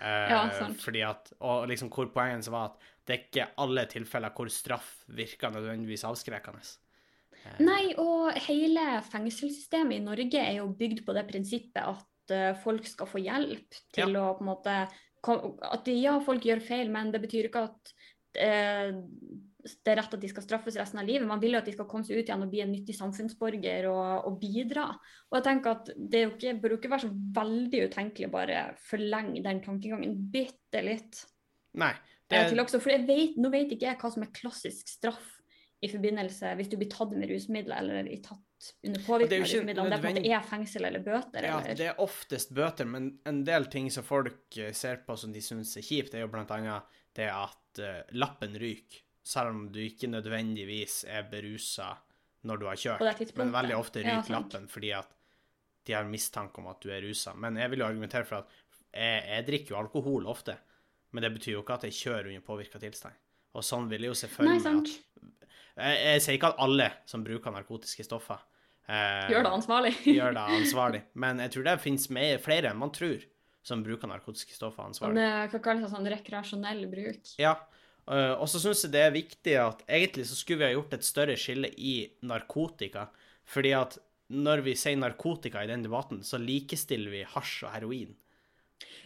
[0.00, 0.80] Eh, Ja, sant.
[0.82, 4.88] fordi at, og liksom hvor poenget var at det er ikke alle tilfeller hvor straff
[5.10, 6.62] virker nødvendigvis avskrekkende.
[7.58, 12.86] Nei, og hele fengselssystemet i Norge er jo bygd på det prinsippet at eh, folk
[12.86, 14.76] skal få hjelp til å på en måte
[15.22, 17.92] at ja, folk gjør feil, men det betyr ikke at
[18.42, 18.94] eh,
[19.62, 21.26] det er rett at de skal straffes resten av livet.
[21.28, 23.86] Man vil jo at de skal komme seg ut igjen og bli en nyttig samfunnsborger
[23.90, 24.88] og, og bidra.
[25.30, 28.62] Og jeg tenker at det ikke, bør jo ikke være så veldig utenkelig å bare
[28.88, 31.22] forlenge den tankegangen bitte litt.
[31.78, 31.94] Nei.
[32.26, 32.48] Det...
[32.48, 35.28] Det, også, for jeg vet, nå vet ikke jeg hva som er klassisk straff
[35.82, 39.82] i forbindelse hvis du blir tatt med rusmidler eller tatt under er påvirkning av rusmidler.
[39.82, 41.46] Om det på en måte er fengsel eller bøter.
[41.48, 41.78] ja, eller...
[41.78, 45.42] det er oftest bøter, men en del ting som folk eh, ser på som de
[45.44, 49.80] syns er kjipt, er jo blant annet det at uh, lappen ryker, selv om du
[49.84, 51.92] ikke nødvendigvis er berusa
[52.48, 53.34] når du har kjørt.
[53.38, 55.10] Men veldig ofte ryker ja, lappen fordi at
[55.86, 57.34] de har mistanke om at du er rusa.
[57.34, 58.54] Men jeg vil jo argumentere for at
[58.92, 60.56] jeg, jeg drikker jo alkohol ofte,
[61.12, 63.18] men det betyr jo ikke at jeg kjører under påvirka tilstand.
[63.52, 65.42] Og sånn vil jeg jo selvfølgelig Nei, at
[65.82, 68.40] jeg, jeg sier ikke at alle som bruker narkotiske stoffer,
[68.88, 69.92] eh, Gjør det ansvarlig.
[70.18, 71.02] gjør det ansvarlig.
[71.24, 73.22] Men jeg tror det finnes mer, flere enn man tror
[73.62, 75.22] som bruker narkotiske stoffer Sånn, ansvarlig.
[75.22, 77.34] det kan kalles sånn rekreasjonell bruk.
[77.38, 77.54] Ja.
[78.10, 80.96] Øh, og så syns jeg det er viktig at egentlig så skulle vi ha gjort
[80.98, 83.08] et større skille i narkotika.
[83.44, 83.98] Fordi at
[84.32, 88.12] når vi sier narkotika i den debatten, så likestiller vi hasj og heroin.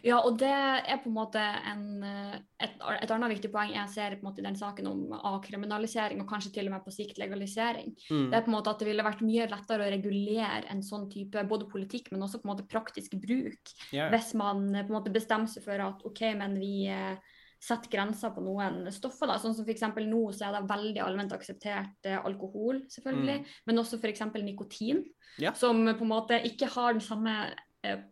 [0.05, 3.91] Ja, og det er på en måte en, eh, et, et annet viktig poeng jeg
[3.91, 6.95] ser på en måte i den saken om avkriminalisering, og kanskje til og med på
[6.95, 7.95] sikt legalisering.
[8.11, 8.29] Mm.
[8.31, 11.09] Det er på en måte at det ville vært mye lettere å regulere en sånn
[11.13, 13.75] type både politikk, men også på en måte praktisk bruk.
[13.91, 14.13] yeah.
[14.15, 17.17] Hvis man eh, på en måte bestemmer seg for at OK, men vi eh,
[17.63, 19.31] setter grenser på noen stoffer.
[19.31, 19.85] da, sånn som F.eks.
[20.07, 24.27] nå så er det veldig allment akseptert eh, alkohol, selvfølgelig, men også f.eks.
[24.43, 25.05] nikotin.
[25.43, 25.53] Ja.
[25.57, 27.37] Som på en måte ikke har den samme
[27.85, 28.05] eh,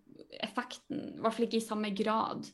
[0.44, 2.48] effekten, i hvert fall ikke i samme grad.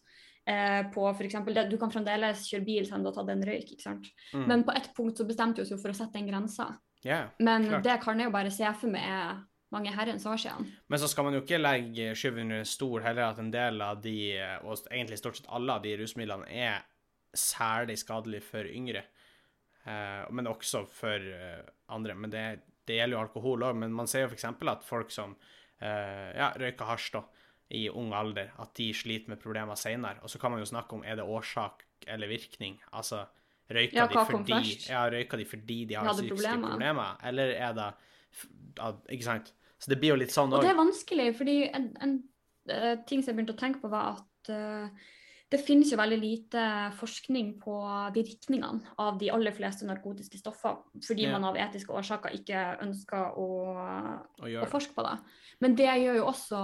[0.51, 3.35] Eh, på for eksempel, det, Du kan fremdeles kjøre bil selv om du har tatt
[3.35, 3.75] en røyk.
[3.75, 4.09] ikke sant?
[4.35, 4.47] Mm.
[4.49, 6.73] Men på ett punkt så bestemte vi oss jo for å sette den grensa.
[7.05, 7.85] Yeah, Men Klart.
[7.85, 9.39] det kan jeg jo bare se for meg er
[9.71, 10.71] mange herrens år siden.
[10.89, 14.01] Men så skal man jo ikke legge skyven under stol heller at en del av
[14.03, 14.17] de,
[14.65, 16.83] og egentlig stort sett alle av de rusmidlene, er
[17.37, 19.05] særlig skadelige for yngre.
[19.87, 21.63] Eh, men også for eh,
[21.95, 22.15] andre.
[22.19, 22.45] Men det,
[22.87, 23.79] det gjelder jo alkohol òg.
[23.85, 24.45] Men man ser jo f.eks.
[24.51, 25.37] at folk som
[25.81, 27.23] eh, ja, røyker hasj da,
[27.71, 30.19] i ung alder, at de sliter med problemer senere.
[30.27, 32.81] Og så kan man jo snakke om er det årsak eller virkning.
[32.91, 33.23] Altså
[33.71, 36.73] røyker, Ja, de, fordi, ja, røyker de fordi de har psykiske problemer.
[36.75, 37.17] problemer.
[37.31, 37.89] eller er det
[38.81, 39.53] at- Ikke sant?
[39.81, 42.19] Så det blir jo litt sånn Og det er vanskelig, fordi en, en
[42.69, 45.09] eh, ting som jeg begynte å tenke på, var at uh,
[45.51, 46.65] det finnes jo veldig lite
[47.01, 47.75] forskning på
[48.15, 51.33] virkningene av de aller fleste narkotiske stoffer, fordi Ja.
[51.33, 53.49] man av etiske årsaker ikke ønsker å,
[54.39, 55.17] å å forske på det.
[55.61, 56.63] Men det gjør jo også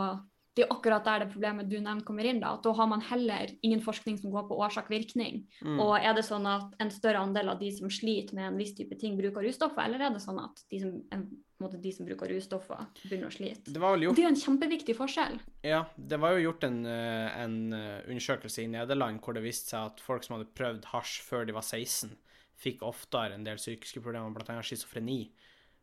[0.57, 2.41] det er akkurat der det problemet du nevnte kommer inn.
[2.41, 5.43] da, at Da har man heller ingen forskning som går på årsak-virkning.
[5.61, 5.81] Mm.
[5.85, 8.73] Og er det sånn at en større andel av de som sliter med en viss
[8.77, 11.27] type ting, bruker russtoffer, eller er det sånn at de som, en,
[11.61, 13.69] måte, de som bruker russtoffer, begynner å slite?
[13.69, 15.37] Det gjort det er jo en kjempeviktig forskjell.
[15.67, 19.75] Ja, det var jo gjort en, eh, en eh, undersøkelse i Nederland hvor det viste
[19.75, 22.17] seg at folk som hadde prøvd hasj før de var 16,
[22.57, 24.63] fikk oftere en del psykiske problemer, bl.a.
[24.65, 25.27] schizofreni.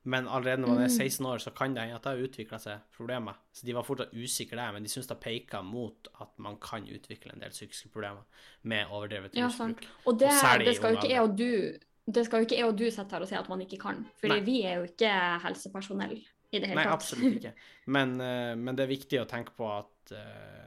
[0.05, 0.97] Men allerede når man er Mm.
[0.97, 3.33] 16 år, så kan det hende at det har utvikla seg problemer.
[3.53, 6.83] Så de var fortsatt usikre der, men de syns det peka mot at man kan
[6.83, 8.23] utvikle en del psykiske problemer
[8.63, 9.85] med overdrevet Ja, rusbruk.
[10.05, 11.77] Og det, Og det skal jo ikke jeg og du
[12.13, 14.05] det skal jo ikke jeg og du sitte her og si at man ikke kan,
[14.19, 16.17] fordi vi er jo ikke helsepersonell
[16.51, 16.93] i det hele Nei, tatt.
[16.93, 17.53] absolutt ikke.
[17.95, 20.65] Men, eh, men det er viktig å tenke på at eh,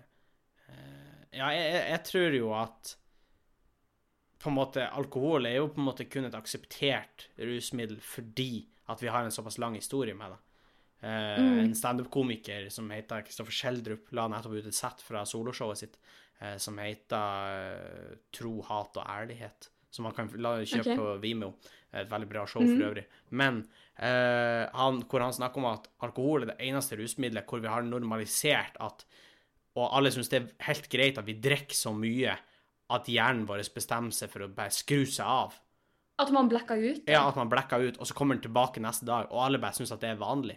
[0.71, 2.97] eh, Ja, jeg- jeg tror jo at
[4.41, 9.03] på en måte Alkohol er jo på en måte kun et akseptert rusmiddel fordi at
[9.03, 10.43] vi har en såpass lang historie med det.
[11.03, 11.59] Uh, Mm.
[11.59, 15.99] En standup-komiker som heter Kristoffer Schjelderup, la nettopp ut et sett fra soloshowet sitt
[16.41, 19.69] uh, som heter uh, Tro, hat og ærlighet.
[19.91, 20.97] Som man kan la kjøpe okay.
[20.97, 21.53] på Vimeo.
[21.93, 22.73] Et veldig bra show mm.
[22.73, 23.05] for øvrig.
[23.31, 27.81] Men han, hvor han snakker om at alkohol er det eneste rusmiddelet hvor vi har
[27.81, 29.07] normalisert at
[29.73, 32.35] Og alle syns det er helt greit at vi drikker så mye
[32.93, 35.57] at hjernen vår bestemmer seg for å bare skru seg av.
[36.19, 37.03] At man blekker ut.
[37.11, 39.77] Ja, at man blekker ut, og så kommer den tilbake neste dag, og alle bare
[39.77, 40.57] syns at det er vanlig.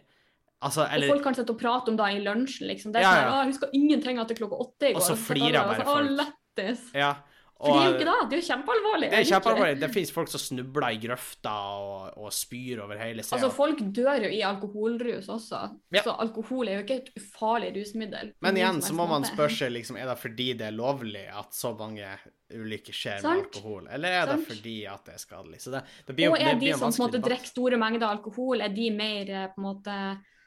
[0.61, 2.91] Altså, Og folk kan sitte og prate om det i lunsjen, liksom.
[2.91, 3.31] Det er Ja, sånn, ja.
[3.31, 4.99] «Å, jeg husker ingenting at det er klokka åtte i går.
[4.99, 6.09] Og så flirer alle bare folk.
[6.09, 6.15] «Å!
[6.19, 6.81] Lættis.
[6.95, 7.11] Ja.
[7.59, 8.19] For det er jo ikke det.
[8.29, 9.07] Det er jo kjempealvorlig.
[9.11, 9.79] det er kjempealvorlig.
[9.81, 13.35] Det fins folk som snubler i grøfta og, og spyr over hele sida.
[13.35, 15.61] Altså, folk dør jo i alkoholrus også.
[15.91, 16.03] Ja.
[16.05, 18.31] Så alkohol er jo ikke et ufarlig rusmiddel.
[18.45, 21.51] Men igjen så må man spørre seg liksom, er det fordi det er lovlig at
[21.57, 22.15] så mange
[22.49, 25.59] ulykker skjer med alkohol, eller er det fordi at det er skadelig?
[25.61, 27.51] Så det, det blir jo Og det er blir de som på en måte drikker
[27.51, 30.38] store mengder alkohol, er de mer eh, på en måte det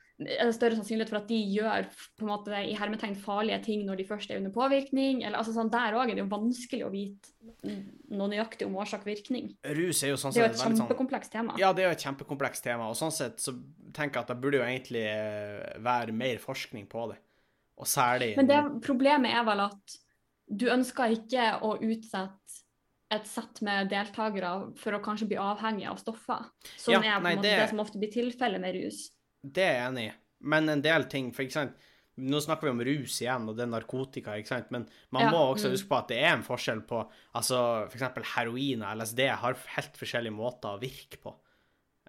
[0.55, 1.87] større sannsynlighet for at de gjør
[2.19, 5.23] på en måte i hermetegn farlige ting når de først er under påvirkning?
[5.25, 7.33] Eller, altså, sånn, der òg er det jo vanskelig å vite
[8.13, 9.53] noe nøyaktig om årsak-virkning.
[9.79, 11.57] Rus er jo sånn Det er jo sett et sånn kjempekomplekst tema.
[11.61, 13.55] Ja, det er jo et kjempekomplekst tema, og sånn sett så
[13.93, 17.19] tenker jeg at det burde jo egentlig eh, være mer forskning på det.
[17.83, 19.97] Og særlig Men det, problemet er vel at
[20.53, 22.61] du ønsker ikke å utsette
[23.13, 26.47] et sett med deltakere for å kanskje bli avhengig av stoffer,
[26.81, 27.69] som Ja, er på nei, en måte det- det...
[27.69, 29.11] som ofte blir tilfellet med rus.
[29.43, 30.13] Det er jeg enig i.
[30.53, 31.89] Men en del ting, for sant
[32.23, 34.83] Nå snakker vi om rus igjen, og det er narkotika, ikke sant, men
[35.17, 35.73] man Ja, må også mm.
[35.73, 36.99] huske på at det er en forskjell på
[37.39, 41.33] Altså for eksempel heroin og LSD har helt forskjellige måter å virke på.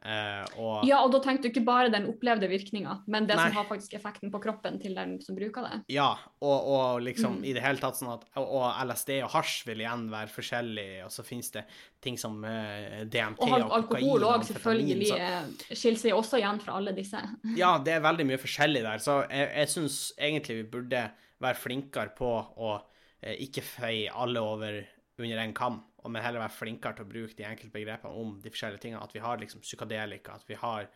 [0.04, 3.46] Eh, og Ja, og da tenker du ikke bare den opplevde virkninga, men det Nei.
[3.48, 5.78] som har faktisk effekten på kroppen til den som bruker det.
[5.96, 6.10] Ja,
[6.42, 7.46] og, og liksom Mm.
[7.46, 11.06] i det hele tatt sånn at Og, og LSD og hasj vil igjen være forskjellig,
[11.06, 11.63] og så finnes det
[12.04, 16.60] ting som uh, DMT Og og, alkohol òg, selvfølgelig, så- eh, skiller seg også igjen
[16.60, 17.22] fra alle disse.
[17.56, 21.06] Ja, det er veldig mye forskjellig der, så jeg, jeg syns egentlig vi burde
[21.39, 22.82] være flinkere på å
[23.24, 24.84] eh, ikke feie alle over
[25.20, 28.38] under en kam, og men heller være flinkere til å bruke de enkelte begrepene om
[28.44, 29.04] de forskjellige tingene.
[29.04, 30.89] At vi har liksom psykadelika, at vi har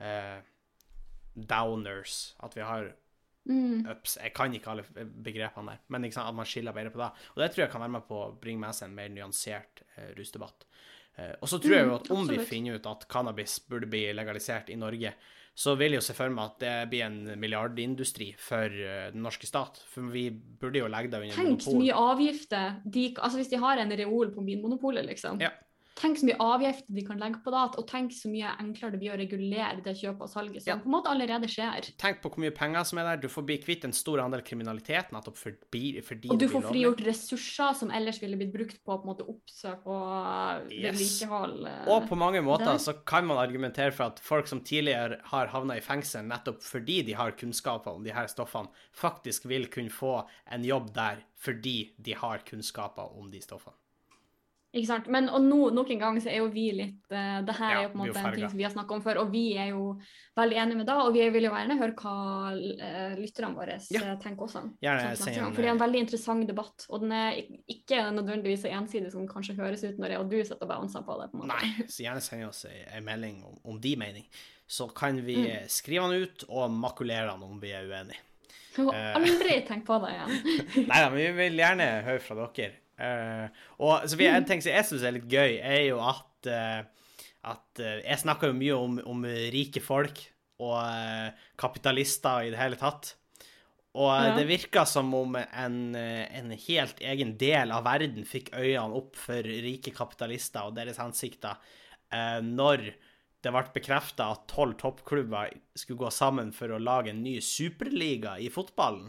[0.00, 0.40] eh,
[1.34, 2.92] downers, at vi har
[3.48, 3.86] Mm.
[3.88, 4.18] ups.
[4.20, 4.82] Jeg kan ikke alle
[5.24, 7.06] begrepene der, men liksom, at man skiller bedre på det.
[7.34, 9.80] Og det tror jeg kan være med på å bringe med seg en mer nyansert
[9.96, 10.66] eh, rusdebatt.
[11.18, 14.06] Eh, og så tror jeg jo at om vi finner ut at cannabis burde bli
[14.16, 15.14] legalisert i Norge,
[15.60, 19.24] så vil jeg jo se for meg at det blir en milliardindustri for eh, den
[19.26, 19.82] norske stat.
[19.90, 23.60] For vi burde jo legge det under Tenk så mye avgifter de, altså Hvis de
[23.60, 25.42] har en reol på Vinmonopolet, liksom.
[25.42, 25.52] Ja.
[26.00, 29.00] Tenk så mye avgifter de kan legge på det, og tenk så mye enklere det
[29.02, 30.76] blir å regulere det kjøpet og salget som Ja.
[30.80, 31.90] på en måte allerede skjer.
[32.00, 33.16] Tenk på hvor mye penger som er der.
[33.20, 37.04] Du får bli kvitt en stor andel kriminalitet nettopp fordi, fordi Og du får frigjort
[37.04, 40.96] ressurser som ellers ville blitt brukt på på en måte oppsøk og Yes.
[41.20, 41.66] vedlikehold.
[41.66, 42.78] eh, Og på mange måter der.
[42.78, 47.02] så kan man argumentere for at folk som tidligere har havna i fengsel nettopp fordi
[47.04, 51.90] de har kunnskaper om de her stoffene, faktisk vil kunne få en jobb der fordi
[52.00, 53.74] de har kunnskaper om de stoffene.
[54.72, 55.08] Ikke sant?
[55.10, 57.78] Men og no, nok en gang så er jo vi litt uh, Det her Ja,
[57.80, 59.42] er jo på en måte en ting som vi har snakket om før, og vi
[59.58, 59.96] er jo
[60.38, 60.94] veldig enige med det.
[61.02, 62.12] Og vi vil jo gjerne høre hva
[62.54, 64.02] uh, lytterne våre Ja.
[64.04, 64.62] eh, tenker også.
[64.84, 68.62] Gjerne Sånn, en, For det er en veldig interessant debatt, og den er ikke nødvendigvis
[68.62, 71.18] så ensidig som den kanskje høres ut når jeg og du sitter og bouncer på
[71.20, 71.28] det.
[71.32, 71.58] på en måte.
[71.58, 74.26] Nei, så gjerne send oss ei melding om, om de mening.
[74.70, 75.66] Så kan vi Mm.
[75.68, 78.22] skrive den ut og makulere den om vi er uenige.
[78.76, 80.30] Jeg har aldri tenkt på det igjen.
[80.88, 82.76] Nei da, men vi vil gjerne høre fra dere.
[83.00, 86.50] Eh, og så vi, en ting som jeg syns er litt gøy, er jo at,
[86.50, 86.82] eh,
[87.48, 90.20] at eh, Jeg snakker jo mye om, om rike folk
[90.60, 90.76] og
[91.56, 93.14] kapitalister i det hele tatt.
[93.96, 94.34] Og Ja.
[94.36, 99.40] det virker som om en, en helt egen del av verden fikk øynene opp for
[99.42, 101.56] rike kapitalister og deres hensikter
[102.44, 102.84] når
[103.40, 108.36] det ble bekrefta at tolv toppklubber skulle gå sammen for å lage en ny superliga
[108.38, 109.08] i fotballen.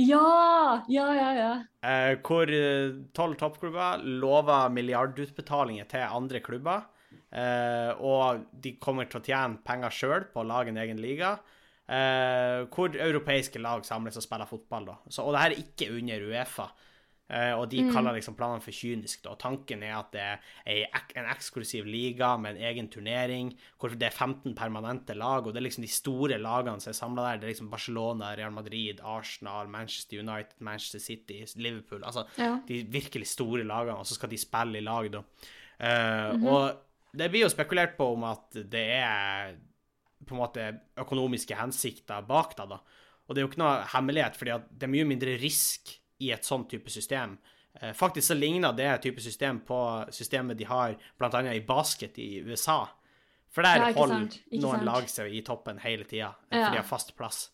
[0.00, 0.84] Ja!
[0.88, 1.50] Ja, ja, ja.
[1.84, 6.86] Eh, hvor eh, tolv toppklubber lover milliardutbetalinger til andre klubber.
[7.30, 11.34] Eh, og de kommer til å tjene penger sjøl på å lage en egen liga.
[11.90, 14.92] Eh, hvor europeiske lag samles og spiller fotball.
[14.92, 14.96] da.
[15.08, 16.70] Så, og det her er ikke under Uefa.
[17.30, 17.92] Eh, og de Mm.
[17.92, 19.26] kaller liksom planene for kynisk.
[19.26, 20.20] Og Tanken er at det
[20.66, 25.54] er en eksklusiv liga med en egen turnering, hvor det er 15 permanente lag, og
[25.54, 27.36] det er liksom de store lagene som er samla der.
[27.38, 32.02] Det er liksom Barcelona, Real Madrid, Arsenal, Manchester United, Manchester City, Liverpool.
[32.04, 32.58] Altså ja.
[32.66, 35.18] de virkelig store lagene, og så skal de spille i lag, da.
[35.18, 36.48] Uh, mm -hmm.
[36.48, 36.76] Og
[37.16, 39.54] det blir jo spekulert på om at det er
[40.26, 42.78] på en måte økonomiske hensikter bak det, da.
[43.28, 46.44] Og det er jo ikke noe hemmelighet, at det er mye mindre risk i et
[46.44, 47.38] sånt type system.
[47.80, 49.78] Eh, Faktisk så ligner det type system på
[50.12, 50.96] systemet de har
[51.34, 52.86] annet i basket i USA.
[53.50, 54.84] For der Ja, holder sant, noen sant.
[54.84, 56.70] lag seg i toppen hele tida, Ja.
[56.70, 57.48] de har fast plass.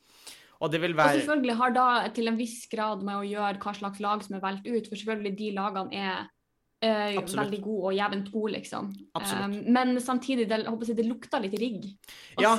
[0.60, 3.74] Og det vil Og selvfølgelig har da til en viss grad med å gjøre hva
[3.76, 6.28] slags lag som er valgt ut, for selvfølgelig de lagene er
[6.82, 8.90] eh, veldig god og jevnt god, liksom.
[9.16, 11.86] Um, men samtidig, det, håper jeg, det lukter litt rigg.
[12.44, 12.52] Ja.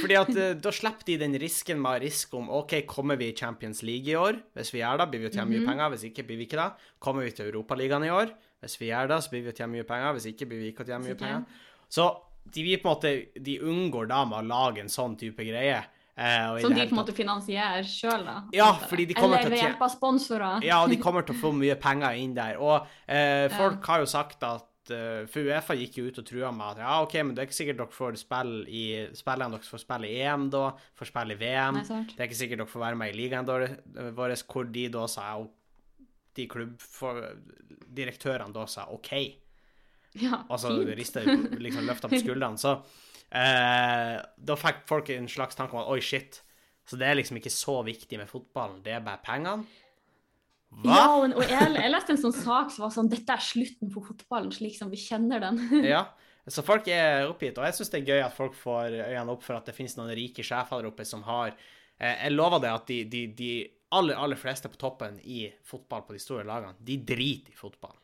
[0.00, 3.36] Fordi at eh, da slipper de den risken med risk om OK, kommer vi i
[3.36, 4.36] Champions League i år?
[4.54, 5.70] Hvis vi gjør det, blir vi å tjene mye Mhm.
[5.72, 5.90] penger.
[5.94, 6.68] Hvis ikke, blir vi ikke det.
[7.00, 8.34] Kommer vi til Europaligaen i år?
[8.60, 10.12] Hvis vi gjør det, så blir vi å tjene mye penger.
[10.18, 11.44] Hvis ikke, blir vi ikke å tjene mye penger.
[11.88, 12.10] Så
[12.44, 15.80] de, på en måte, de unngår da med å lage en sånn type greie.
[16.14, 18.36] I som de på en måte finansierer sjøl, da.
[18.54, 20.62] Ja, fordi de kommer Eller til å ved hjelp av sponsorer.
[20.62, 22.60] Ja, de kommer til å få mye penger inn der.
[22.62, 23.48] Og Ja.
[23.56, 26.84] folk har jo sagt at eh, For Uefa gikk jo ut og trua med at
[26.84, 28.84] ja, OK, men det er ikke sikkert dere får spille i
[29.16, 31.74] spillene dere får spille i EM da, får spille i VM.
[31.82, 32.04] Nei.
[32.12, 33.66] Det er ikke sikkert dere får være med i ligaen vår,
[34.52, 35.26] hvor de da sa
[36.34, 39.10] de klubbdirektørene da sa OK.
[40.22, 42.58] Ja, Altså rista liksom løfta på skuldrene.
[42.60, 42.76] Så
[43.34, 44.16] eh,
[44.48, 46.40] da fikk folk en slags tanke om at oi, shit.
[46.88, 49.64] Så det er liksom ikke så viktig med fotballen, det er bare pengene.
[50.74, 50.90] Hva?
[50.98, 53.92] Ja, og, og jeg, jeg leste en sånn sak som var sånn Dette er slutten
[53.94, 55.60] på fotballen slik som vi kjenner den.
[55.94, 56.06] Ja.
[56.50, 59.46] Så folk er oppgitt, og jeg syns det er gøy at folk får øynene opp
[59.46, 61.54] for at det finnes noen rike sjefer der oppe som har
[61.94, 63.50] Eh, jeg lover deg at de, de, de
[63.94, 67.94] aller, aller fleste på toppen i fotball på de store lagene, de driter i fotball.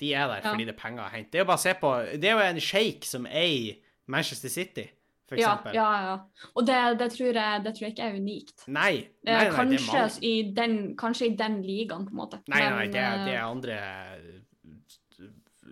[0.00, 0.50] De er der Ja.
[0.50, 1.30] fordi det er penger å hente.
[1.30, 4.52] Det er jo bare å se på Det er jo en sjeik som eier Manchester
[4.52, 4.86] City,
[5.28, 5.74] for Ja, eksempel.
[5.74, 6.48] ja, ja.
[6.54, 8.66] Og det, det, tror jeg, det tror jeg ikke er unikt.
[8.68, 8.92] Nei,
[9.24, 12.42] nei, nei, nei, det er i den, kanskje i den ligaen, på en måte.
[12.52, 14.42] Nei, nei, det er, det eh, er andre eh,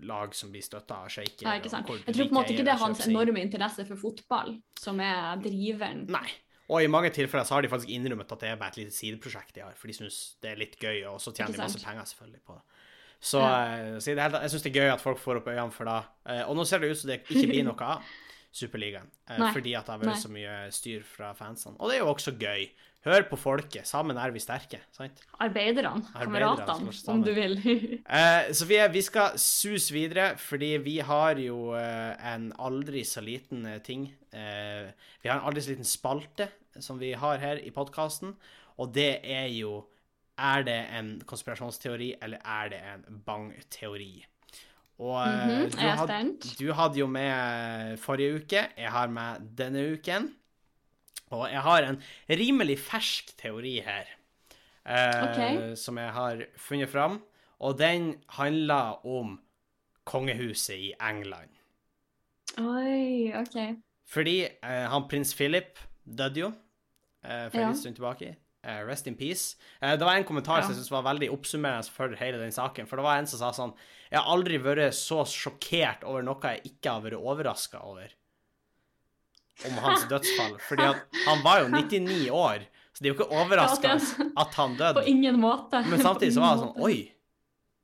[0.08, 1.44] lag som blir støtta av sjeiker.
[1.46, 5.36] Jeg tror på en måte ikke det er hans enorme interesse for fotball som er
[5.44, 6.06] driveren.
[6.12, 6.26] Nei.
[6.72, 8.94] Og i mange tilfeller så har de faktisk innrømmet at det er bare et lite
[8.96, 11.82] sideprosjekt de har, for de syns det er litt gøy, og så tjener de masse
[11.82, 12.62] penger selvfølgelig på det.
[13.22, 13.76] Så, Ja.
[13.78, 15.86] eh, så det hele jeg syns det er gøy at folk får opp øynene for
[15.86, 16.00] det.
[16.26, 18.02] Eh, Og nå ser det ut som det ikke blir noe av
[18.52, 21.76] Superligaen, eh, fordi at det har vært så mye styr fra fansene.
[21.78, 22.66] Og det er jo også gøy.
[23.04, 23.82] Hør på folket.
[23.88, 25.22] Sammen er vi sterke, sant?
[25.42, 27.56] Arbeiderne, kameratene, om du vil.
[28.06, 33.66] Eh, Sofie, vi skal sus videre, fordi vi har jo eh, en aldri så liten
[33.82, 34.04] ting.
[34.32, 36.46] Eh, vi har en aldri så liten spalte
[36.78, 38.36] som vi har her i podkasten,
[38.78, 39.80] og det er jo
[40.38, 44.24] Er det en konspirasjonsteori, eller er det en bang-teori?
[44.98, 45.70] Og mm -hmm.
[45.70, 50.34] du, had, du hadde jo med forrige uke, jeg har med denne uken.
[51.30, 54.04] Og jeg har en rimelig fersk teori her,
[54.86, 55.76] eh, okay.
[55.76, 57.22] som jeg har funnet fram.
[57.58, 59.40] Og den handler om
[60.04, 61.48] kongehuset i England.
[62.58, 63.76] Oi, OK.
[64.06, 66.52] Fordi eh, han prins Philip døde jo
[67.24, 67.74] eh, for en Ja.
[67.74, 68.36] stund tilbake.
[68.64, 69.56] Eh, rest in peace.
[69.82, 70.62] Uh, det var en kommentar Ja.
[70.62, 72.86] som jeg synes var veldig oppsummerende for hele den saken.
[72.86, 73.72] For det var en som sa sånn
[74.12, 78.08] Jeg har aldri vært så sjokkert over noe jeg ikke har vært overraska over.
[79.66, 80.54] Om hans dødsfall.
[80.68, 80.86] Fordi
[81.26, 84.78] han var jo 99 år, så det er jo ikke overraskende Ja, at han På
[84.84, 85.04] døde.
[85.10, 85.82] ingen måte.
[85.88, 87.12] Men samtidig så var det sånn Oi,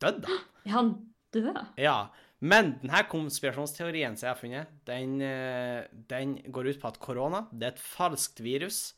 [0.00, 0.38] døde han?
[0.66, 0.90] Er han
[1.32, 1.60] død?
[1.78, 1.98] Ja,
[2.40, 7.48] men denne konspirasjonsteorien som jeg har funnet, den, eh, den går ut på at korona
[7.52, 8.94] det er et falskt virus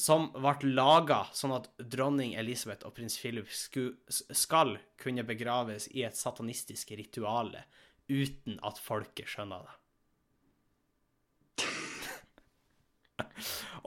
[0.00, 6.04] som ble laga sånn at dronning Elisabeth og prins Philip sku, skal kunne begraves i
[6.06, 7.64] et satanistisk rituale
[8.08, 9.74] uten at folket skjønner det.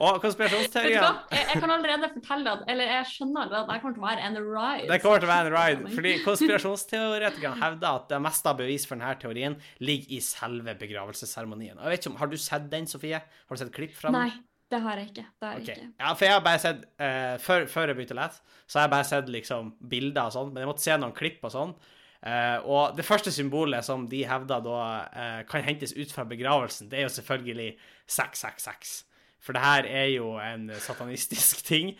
[0.00, 0.96] Og konspirasjonsteorien?
[1.30, 4.06] Jeg, jeg kan allerede fortelle at Eller jeg skjønner allerede at det kommer til å
[4.06, 4.86] være en ride.
[4.88, 8.86] Det kommer til å være en ride, fordi konspirasjonsteoretikerne hevder at det meste av bevis
[8.88, 11.82] for denne teorien ligger i selve begravelsesseremonien.
[11.82, 13.20] Har du sett den, Sofie?
[13.20, 14.18] Har du sett klipp fra den?
[14.24, 15.24] Nei, det har jeg ikke.
[15.40, 15.88] Det har jeg ikke.
[15.98, 18.86] Ja, for jeg har bare sett uh, før, før jeg begynte å lese, så har
[18.86, 21.74] jeg bare sett liksom bilder og sånn, men jeg måtte se noen klipp og sånn.
[22.20, 24.78] Uh, og det første symbolet som de hevder da
[25.10, 27.68] uh, kan hentes ut fra begravelsen, det er jo selvfølgelig
[28.06, 28.94] 666.
[29.40, 31.94] For det her er jo en satanistisk ting.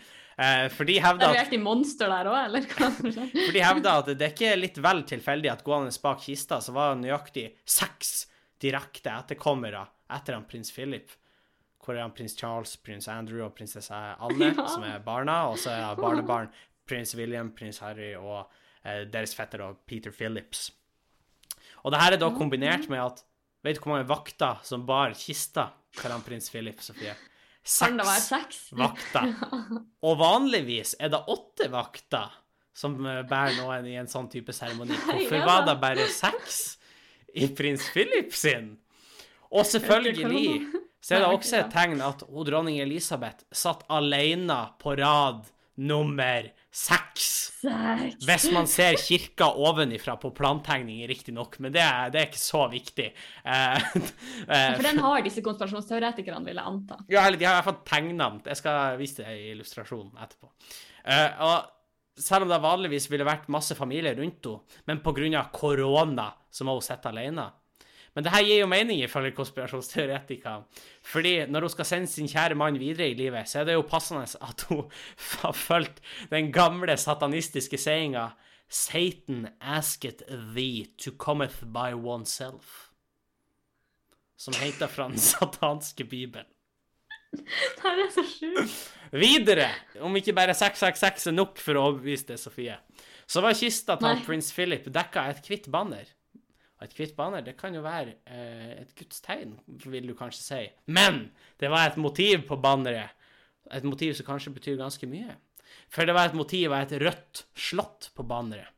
[0.73, 2.63] For de hevder Er at du helt i monster der òg, eller?
[2.71, 2.87] hva?
[2.95, 6.73] For de hevder at det er ikke litt vel tilfeldig at gående bak kista så
[6.73, 8.13] var det nøyaktig seks
[8.63, 9.83] direkte etterkommere
[10.15, 11.11] etter han prins Philip.
[11.81, 14.67] Hvor er han prins Charles, prins Andrew og prinsesse Anne, Ja.
[14.69, 15.39] som er barna.
[15.49, 16.51] Og så er han barnebarn
[16.87, 18.45] prins William, prins Harry og
[18.83, 20.67] eh, deres fetter og Peter Phillips.
[21.83, 23.23] Og det her er da kombinert med at
[23.61, 27.11] Vet du hvor mange vakter som bar kista til han prins Philip, Sofie?
[27.61, 29.27] Seks, Seks vakter.
[30.07, 32.31] Og vanligvis er det åtte vakter
[32.73, 34.97] som eh, bærer noen i en sånn type seremoni.
[35.05, 36.57] Hvorfor var det bare seks
[37.37, 38.71] i prins Philip sin?
[39.53, 44.93] Og selvfølgelig så er det også et tegn at hun dronning Elisabeth satt alene på
[44.99, 45.49] rad
[45.81, 47.27] nummer seks.
[48.21, 52.63] Hvis man ser kirka ovenifra på plantegninger, riktignok, men det er, det er ikke så
[52.71, 53.07] viktig.
[53.43, 53.89] Eh,
[54.53, 56.99] eh, For den har disse konspirasjonsteoretikerne, vil jeg anta.
[57.11, 58.41] ja, eller de har i hvert fall tegna den.
[58.51, 60.51] Jeg skal vise det i illustrasjonen etterpå.
[61.01, 65.47] Eh, og selv om det vanligvis ville vært masse familie rundt henne, men pga.
[65.55, 67.47] korona så må hun sitte alene.
[68.15, 70.65] Men det her gir jo mening ifølge konspirasjonsteoretikere.
[71.07, 73.87] Fordi når hun skal sende sin kjære mann videre i livet, så er det jo
[73.87, 74.83] passende at hun
[75.43, 78.31] har fulgt den gamle satanistiske sayinga
[78.71, 80.23] Satan asketh
[80.55, 82.91] thee to cometh by oneself.
[84.37, 86.47] Som heter fra den satanske bibelen.
[87.31, 88.79] Det er så sjukt.
[89.11, 89.67] Videre,
[90.03, 92.77] om ikke bare 666 er nok for å overbevise det, Sofie,
[93.27, 96.07] så var kista til prins Philip dekka et hvitt banner.
[96.81, 99.53] Og et hvitt banner, det kan jo være eh, et gudstegn,
[99.85, 100.61] vil du kanskje si.
[100.89, 101.27] Men
[101.61, 103.13] det var et motiv på banneret.
[103.71, 105.35] Et motiv som kanskje betyr ganske mye.
[105.93, 108.73] For det var et motiv av et rødt slott på banneret.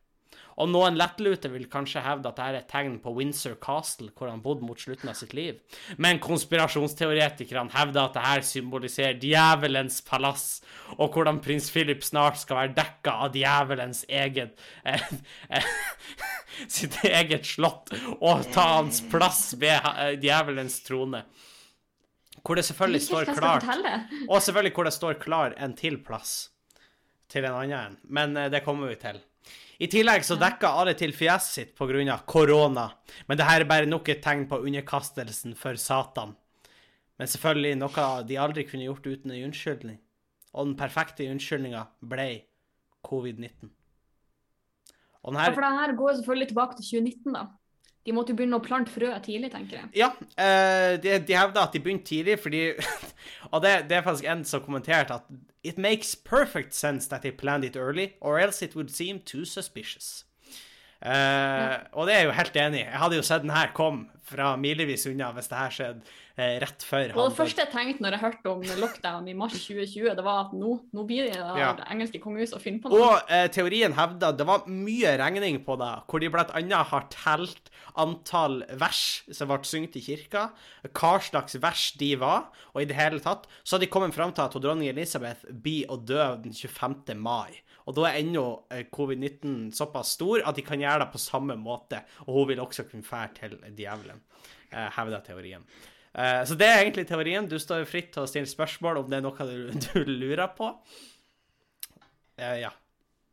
[0.61, 4.29] Og noen lettlute vil kanskje hevde at dette er et tegn på Windsor Castle, hvor
[4.29, 5.57] han bodde mot slutten av sitt liv.
[5.97, 10.61] Men konspirasjonsteoretikerne hevder at dette symboliserer djevelens palass,
[10.97, 15.09] og hvordan prins Philip snart skal være dekka av djevelens eget eh,
[15.49, 15.73] eh,
[16.77, 21.25] sitt eget slott, og ta hans plass ved eh, djevelens trone.
[22.43, 23.67] Hvor det selvfølgelig det står klart.
[24.27, 26.49] Og selvfølgelig hvor det står klar en til plass
[27.31, 27.95] til en annen en.
[28.03, 29.21] Men det kommer vi til.
[29.79, 32.17] I tillegg så dekker Are til fjeset sitt pga.
[32.25, 32.91] korona.
[33.27, 36.35] Men det her er bare nok et tegn på underkastelsen for Satan.
[37.19, 39.99] Men selvfølgelig noe de aldri kunne gjort uten en unnskyldning.
[40.53, 42.43] Og den perfekte unnskyldninga ble
[43.03, 43.69] covid-19.
[45.23, 47.45] Og den Ja, her for det her går selvfølgelig tilbake til 2019, da.
[48.03, 49.89] De måtte jo begynne å plante frø tidlig, tenker jeg.
[50.01, 52.65] Ja, eh, de, de hevder at de begynte tidlig fordi
[53.53, 55.29] Og det, det er faktisk en som kommenterte at
[55.63, 59.45] It makes perfect sense that they planned it early, or else it would seem too
[59.45, 60.25] suspicious.
[61.03, 62.87] Eh, Og det er jeg jo helt enig i.
[62.87, 66.53] Jeg hadde jo sett den her komme fra milevis unna hvis det her skjedde eh,
[66.63, 70.13] rett før Og det første jeg tenkte når jeg hørte om lockdown i mars 2020,
[70.15, 71.73] det var at nå, nå blir det det Ja.
[71.91, 73.01] engelske kongehuset å finne på noe.
[73.03, 77.69] Og eh, teorien hevda det var mye regning på det, hvor de annet har telt
[77.99, 79.03] antall vers
[79.35, 80.47] som ble sunget i kirka,
[80.87, 84.47] hva slags vers de var, og i det hele tatt, så de kommet fram til
[84.47, 87.13] at dronning Elisabeth blir å dø den 25.
[87.19, 87.59] mai.
[87.87, 91.57] Og da er ennå eh, covid-19 såpass stor at de kan gjøre det på samme
[91.59, 94.21] måte, og hun vil også kunne fære til djevelen,
[94.71, 95.65] eh, hevder teorien.
[96.13, 97.49] Eh, så det er egentlig teorien.
[97.49, 100.71] Du står fritt til å stille spørsmål om det er noe du, du lurer på.
[102.37, 102.71] Eh, ja.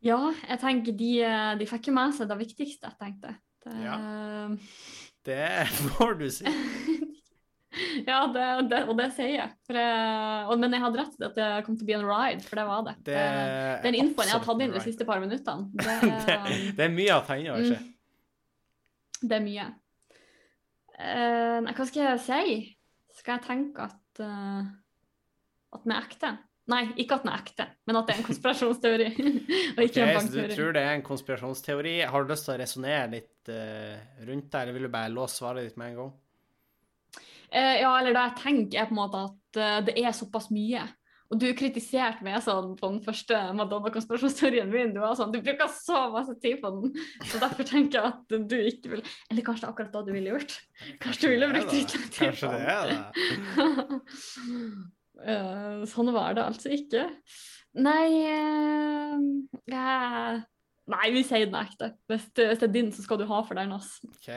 [0.01, 1.11] Ja, jeg tenker de,
[1.59, 3.35] de fikk jo med seg det viktigste, jeg tenkte.
[3.61, 3.75] Det,
[5.29, 5.43] Det
[5.93, 6.49] får du si.
[8.09, 9.53] ja, det, det, og det sier jeg.
[9.71, 12.43] Jeg og, men jeg hadde rett i at det kom til å bli en ride,
[12.47, 12.97] for det var det.
[13.07, 13.21] Det
[13.85, 15.95] Den infoen jeg har tatt inn de siste par minuttene, det,
[16.27, 17.87] det, det er mye å ta inn over seg.
[17.87, 19.23] Mm.
[19.23, 19.71] det er mye.
[21.01, 22.61] Uh, nei, hva skal jeg si?
[23.17, 24.61] Skal jeg tenke at uh,
[25.71, 26.31] at den er ekte?
[26.71, 29.07] Nei, ikke at den er ekte, men at det er en konspirasjonsteori.
[29.75, 31.95] og ikke Ok, en så du tror det er en konspirasjonsteori.
[32.11, 33.95] Har du lyst til å resonnere litt uh,
[34.27, 36.13] rundt det, eller vil du bare låse svaret ditt med en gang?
[37.51, 40.47] Eh, ja, eller det jeg tenker er på en måte at eh, det er såpass
[40.55, 40.85] mye.
[41.31, 44.89] Og du kritiserte meg sånn på den første Madonna-konspirasjonsteorien min.
[44.91, 46.91] Du var sånn, du bruker så masse tid på den,
[47.23, 50.11] så derfor tenker jeg at du ikke vil Eller kanskje det er akkurat det du
[50.17, 50.57] ville gjort?
[51.03, 52.01] Kanskje du ville brukt litt det.
[52.01, 52.99] lang tid Kanskje det er det.
[55.21, 57.03] Eh, sånn var det altså ikke.
[57.77, 58.07] Nei
[59.69, 60.39] jeg-
[60.91, 61.91] Nei, vi sier den ekte.
[62.09, 63.71] Hvis det, er din, så skal du ha for den.
[63.71, 63.99] ass.
[64.03, 64.31] OK.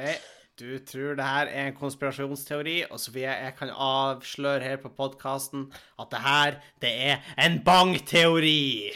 [0.54, 5.64] Du tror det her er en konspirasjonsteori, og Sofie, jeg kan avsløre her på podkasten
[5.98, 8.92] at det her, det er en bangteori!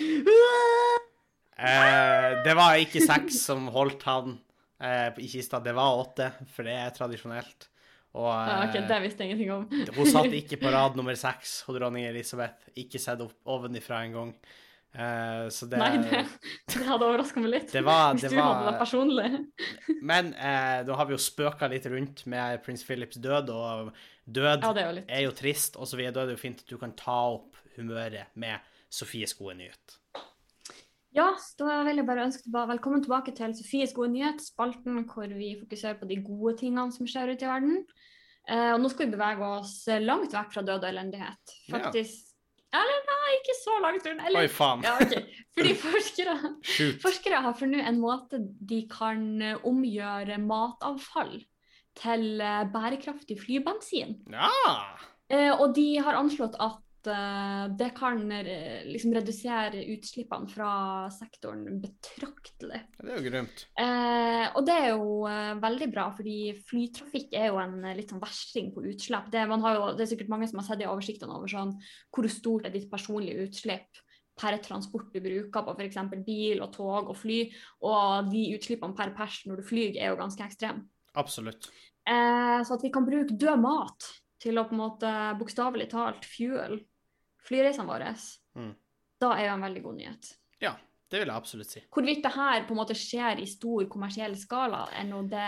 [1.59, 4.37] Eh, det var ikke seks som holdt han
[4.79, 7.67] eh, i kista, det var åtte, for det er tradisjonelt.
[8.15, 9.67] Og Ja, ok, eh, Det visste jeg ingenting om.
[9.99, 12.71] hun satt ikke på rad nummer seks, dronning Elisabeth.
[12.79, 14.31] Ikke sett opp ovenifra engang.
[14.95, 16.23] Uh, så det, Nei, det,
[16.73, 17.69] det hadde overraska meg litt.
[17.75, 19.29] det var, Hvis det du hadde det personlig.
[20.11, 23.93] Men uh, da har vi jo spøka litt rundt med prins Philips død, og
[24.25, 26.17] død Ja, er jo er jo trist, og så videre.
[26.17, 29.99] Da er det jo fint at du kan ta opp humøret med Sofies gode nyhet.
[31.15, 31.31] Ja,
[31.61, 35.55] da vil jeg bare ønske tilbake, velkommen tilbake til Sofies gode nyhet, spalten hvor vi
[35.61, 37.85] fokuserer på de gode tingene som skjer ute i verden.
[38.49, 41.55] Uh, og nå skal vi bevege oss langt vekk fra død og elendighet.
[41.69, 41.93] Ja.
[42.77, 44.07] Eller nei, ikke så langt.
[44.07, 44.27] unna.
[44.29, 44.83] Eller, Oi, faen.
[44.85, 45.25] Ja, okay.
[45.57, 46.35] Fordi forskere,
[47.03, 51.39] forskere har funnet en måte de kan eh, omgjøre matavfall
[51.99, 54.19] til eh, bærekraftig flybensin.
[54.35, 54.75] Ja!
[55.33, 60.71] Eh, og de har anslått at det kan eh, liksom redusere utslippene fra
[61.15, 62.81] sektoren betraktelig.
[62.99, 63.65] Det er jo grønt.
[63.79, 66.39] Eh, og det er jo eh, veldig bra, fordi
[66.69, 69.31] flytrafikk er jo en eh, litt sånn versting på utslipp.
[69.33, 71.75] Det, man har jo, det er sikkert mange som har sett i oversiktene over sånn,
[72.15, 74.03] hvor stort er ditt personlige utslipp
[74.39, 75.99] per transport du bruker på f.eks.
[76.27, 77.41] bil og tog og fly,
[77.87, 80.87] og de utslippene per pers når du flyr er jo ganske ekstreme.
[81.19, 81.71] Absolutt.
[82.09, 84.07] Eh, så at vi kan bruke død mat
[84.41, 86.81] til å på en måte bokstavelig talt fuel
[87.49, 88.15] flyreisene våre,
[88.59, 88.75] Mm.
[89.21, 90.35] da er jo en veldig god nyhet.
[90.61, 90.73] Ja,
[91.11, 91.81] det vil jeg absolutt si.
[91.95, 95.47] Hvorvidt det her på en måte skjer i stor kommersiell skala ennå, det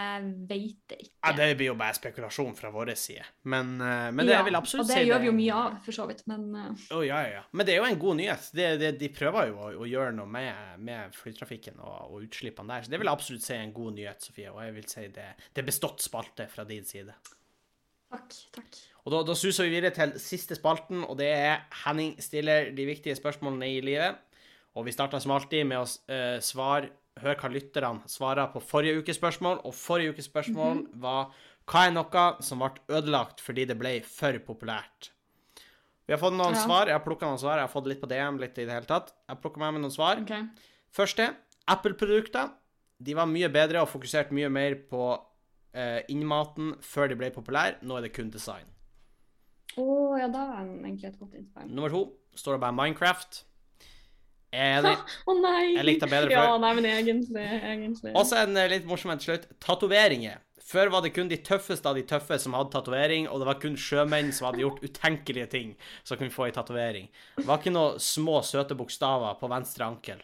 [0.48, 1.18] vet jeg ikke.
[1.26, 3.26] Ja, det blir jo bare spekulasjon fra vår side.
[3.44, 4.94] Men, eh, men det Ja, vil absolutt absolutt og si.
[4.94, 7.42] det gjør vi jo mye av, for så vidt, men oh, ja, ja, ja.
[7.52, 8.50] Men det er jo en god nyhet.
[8.54, 12.68] Det, det, de prøver jo å, å gjøre noe med, med flytrafikken og, og utslippene
[12.72, 12.82] der.
[12.82, 14.48] Så det vil jeg absolutt si er en god nyhet, Sofie.
[14.54, 17.12] Og jeg vil si det, det er bestått spalte fra din side.
[18.10, 18.80] Takk, takk.
[19.06, 22.84] Og da, da suser vi videre til siste spalten, og det er Henning stiller de
[22.88, 24.18] viktige spørsmålene i livet.
[24.76, 29.00] Og vi starter som alltid med å uh, svare Hør hva lytterne svarer på forrige
[29.02, 29.58] ukes spørsmål.
[29.68, 31.32] Og forrige ukes spørsmål var
[31.68, 35.10] hva er noe som ble ødelagt fordi det ble for populært?
[36.06, 36.62] Vi har fått noen Ja.
[36.64, 36.86] svar.
[36.86, 37.58] Jeg har plukka noen svar.
[37.58, 39.12] Jeg har fått litt på DM, litt i det hele tatt.
[39.28, 40.22] Jeg har plukka med meg noen svar.
[40.22, 40.48] Okay.
[40.90, 41.36] Første,
[41.68, 42.50] Apple-produkter.
[43.02, 45.29] De var mye bedre og fokuserte mye mer på eh,
[46.10, 47.78] innmaten før de ble populære.
[47.86, 48.66] Nå er det kun design.
[49.78, 49.86] Å
[50.18, 51.70] ja, da er den egentlig et godt innspill.
[51.70, 52.02] Nummer to
[52.38, 53.44] står det bare Minecraft.
[54.50, 54.96] Enig.
[55.30, 55.64] Å nei!
[55.76, 58.14] Jeg likte det bedre Ja, nei, men egentlig, egentlig.
[58.18, 59.50] Også en eh, litt morsom en til slutt.
[59.62, 60.40] Tatoveringer.
[60.70, 63.58] Før var det kun de tøffeste av de tøffe som hadde tatovering, og det var
[63.62, 65.72] kun sjømenn som hadde gjort utenkelige ting
[66.06, 67.08] som kunne få ei tatovering.
[67.38, 70.20] Det var ikke noe små, søte bokstaver på venstre ankel.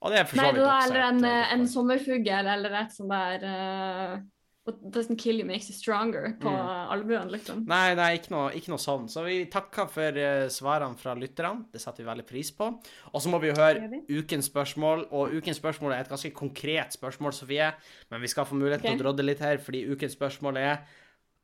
[0.00, 1.24] Og det er for så Nei, vidt var også heller en,
[1.60, 4.20] en sommerfugl eller et sånt der uh,
[4.68, 6.90] What doesn't kill you makes you stronger på Mm.
[6.92, 7.62] albuen, liksom.
[7.66, 9.06] Nei, nei, ikke noe, ikke noe sånn.
[9.08, 11.64] Så vi takker for eh, svarene fra lytterne.
[11.72, 12.68] Det setter vi veldig pris på.
[13.12, 15.06] Og så må vi høre ukens spørsmål.
[15.16, 17.70] Og ukens spørsmål er et ganske konkret spørsmål, Sofie.
[18.12, 19.00] Men vi skal få mulighet til Ok.
[19.00, 20.84] å drodde litt her, fordi ukens spørsmål er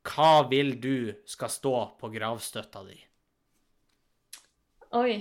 [0.07, 3.01] Hva vil du skal stå på gravstøtta di?
[4.93, 5.17] Oi.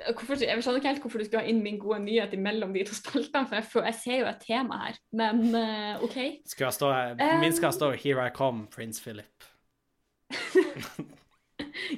[0.00, 2.84] Hvorfor, jeg skjønner ikke helt hvorfor du skulle ha inn min gode nyhet imellom de
[2.88, 5.00] to spaltene, for jeg, for jeg ser jo et tema her.
[5.12, 6.18] Men uh, OK.
[6.48, 7.40] Skal jeg stå her?
[7.42, 9.48] Min skal stå 'Here I come, Prince Philip'.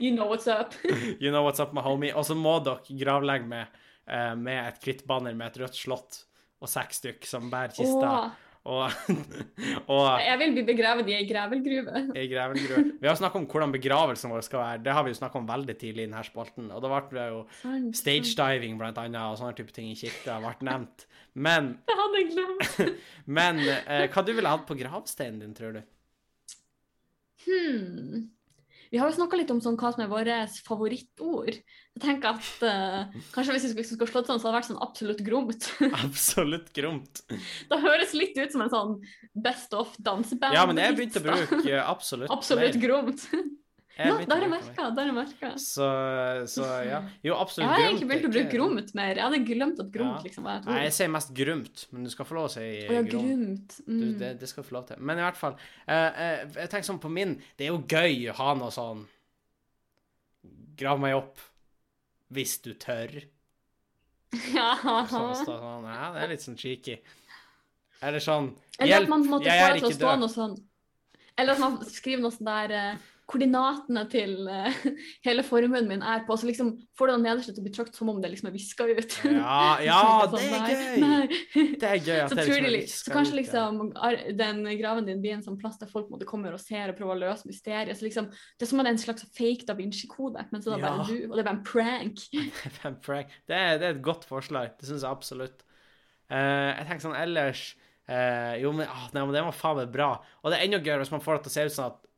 [0.01, 0.75] You know what's up.
[1.21, 2.15] You know what's up, my homie.
[2.15, 6.25] Og så må dere gravlegge med, eh, med et hvitt banner med et rødt slott
[6.63, 8.09] og seks stykk som bærer kista.
[8.09, 8.85] Åh, Og,
[9.91, 12.03] og jeg vil bli begravet i ei gravelgruve.
[12.19, 12.83] Ei gravelgrua.
[13.01, 14.83] Vi har snakka om hvordan begravelsen vår skal være.
[14.85, 16.69] Det har vi jo snakka om veldig tidlig i denne spalten.
[16.71, 19.97] Og da ble det jo stage diving stagediving blant annet, og sånne type ting i
[19.99, 21.09] kirka ble nevnt.
[21.35, 23.03] Men, Det hadde jeg glemt.
[23.27, 25.83] men eh, hva du ville hatt på gravsteinen din, tror du?
[27.43, 28.29] Hmm.
[28.93, 30.35] Vi har jo snakka litt om sånn, hva som er våre
[30.67, 31.63] favorittord.
[31.97, 34.69] Jeg tenker at uh, Kanskje hvis vi skulle, skulle slått sånn, så hadde det vært
[34.69, 35.69] sånn absolutt gromt.
[36.05, 37.23] Absolutt gromt.
[37.71, 38.95] det høres litt ut som en sånn
[39.33, 40.53] Best of danseband.
[40.57, 42.33] Ja, men jeg begynte å bruke absolutt.
[42.37, 43.25] Absolutt gromt.
[43.93, 44.63] Jeg Ja, da har jeg er bruke mer.
[44.63, 45.03] merka.
[45.03, 45.49] Er merka.
[45.61, 45.87] Så,
[46.49, 47.01] så ja.
[47.23, 47.89] Jo, Jeg absolutt har gromt.
[47.91, 49.15] egentlig begynt å bruke gromt mer.
[49.19, 50.23] Jeg hadde glemt at gromt Ja.
[50.25, 52.61] liksom var et Nei, jeg sier mest grumt, men du skal få lov å si
[52.89, 53.77] Å ja, grumt.
[53.87, 54.01] Mm.
[54.01, 54.97] Du, det, det skal du få lov til.
[54.99, 58.31] Men i hvert fall, uh, uh, jeg tenker sånn på min Det er jo gøy
[58.33, 59.05] å ha noe sånn
[60.81, 61.39] Grav meg opp
[62.33, 63.11] hvis du tør.
[64.57, 64.73] Ja.
[65.05, 66.95] Sånn, sånn, ja, det er litt sånn cheeky.
[68.03, 70.23] Eller sånn Eller at man måtte jeg få er det til å ikke stå død.
[70.23, 70.55] noe sånn
[71.37, 74.75] Eller at man skriver noe sånn der eh, Koordinatene til uh,
[75.27, 78.11] hele formuen min er på, så liksom får du den nederste til å betrakte som
[78.11, 79.17] om det liksom er viska ut.
[79.29, 80.97] Ja, ja, Så det er sånn, gøy!
[81.07, 81.69] nei.
[81.79, 82.95] Det er gøy at Så, det liksom er viska ut.
[82.99, 83.81] så kanskje liksom
[84.41, 87.15] den graven din blir en sånn plass der folk måtte komme og se og prøve
[87.15, 87.95] å løse mysteriet.
[87.99, 90.73] Så liksom, det er som om det er en slags fake Da Vinci-kode, men så
[90.75, 91.07] er det bare Ja.
[91.07, 92.27] du, og det er bare en prank.
[92.91, 93.39] en prank.
[93.47, 94.75] Det er, det er et godt forslag.
[94.81, 95.63] Det syns jeg absolutt.
[96.33, 97.71] Uh, jeg tenker sånn ellers
[98.11, 100.09] Uh, Jo, men, ah, nei, men det var faen meg bra.
[100.43, 102.09] Og det er enda gøyere hvis man får det til å se ut sånn at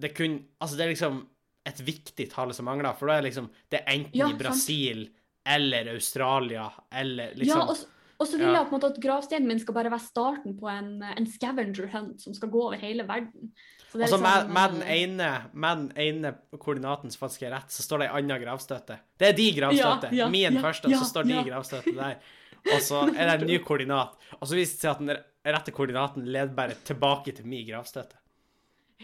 [0.00, 1.22] det kunne Altså, det er liksom
[1.68, 4.42] et viktig tall som mangler, for da er liksom Det er enten Ja, i sant.
[4.42, 5.08] Brasil
[5.46, 7.74] eller Australia eller liksom Ja,
[8.22, 10.68] og, så vil jeg på en måte at gravsteinen min skal bare være starten på
[10.70, 13.50] en, en scavenger hunt som skal gå over hele verden.
[13.90, 17.24] Så det er Altså med, liksom, med, den eh, ene, med den ene koordinaten som
[17.24, 19.00] faktisk er rett, så står det ei anna gravstøtte.
[19.18, 20.12] Det er de gravstøtte.
[20.14, 22.22] Ja, ja, Min ja, første, og så står de gravstøtte der.
[22.62, 24.12] Og så er det en ny koordinat.
[24.38, 28.21] Og så viser det seg at den rette koordinaten leder bare tilbake til min gravstøtte.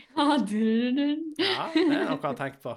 [0.19, 2.75] Ja, du- Ja, det er noe å tenke på.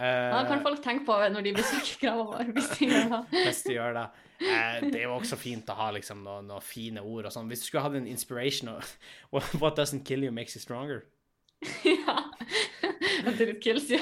[0.00, 2.52] Ja, kan Eh, folk tenke på når de besøker grava vår.
[2.56, 3.18] Hvis de gjør det.
[3.44, 4.04] hvis de gjør det.
[4.40, 7.50] Det er jo også fint å ha liksom noen, noe fine ord og sånn.
[7.52, 8.80] Hvis du skulle hatt en inspiration og
[9.60, 11.02] What doesn't kill you makes you stronger.
[11.84, 12.16] ja.
[13.26, 14.00] Until it kills you.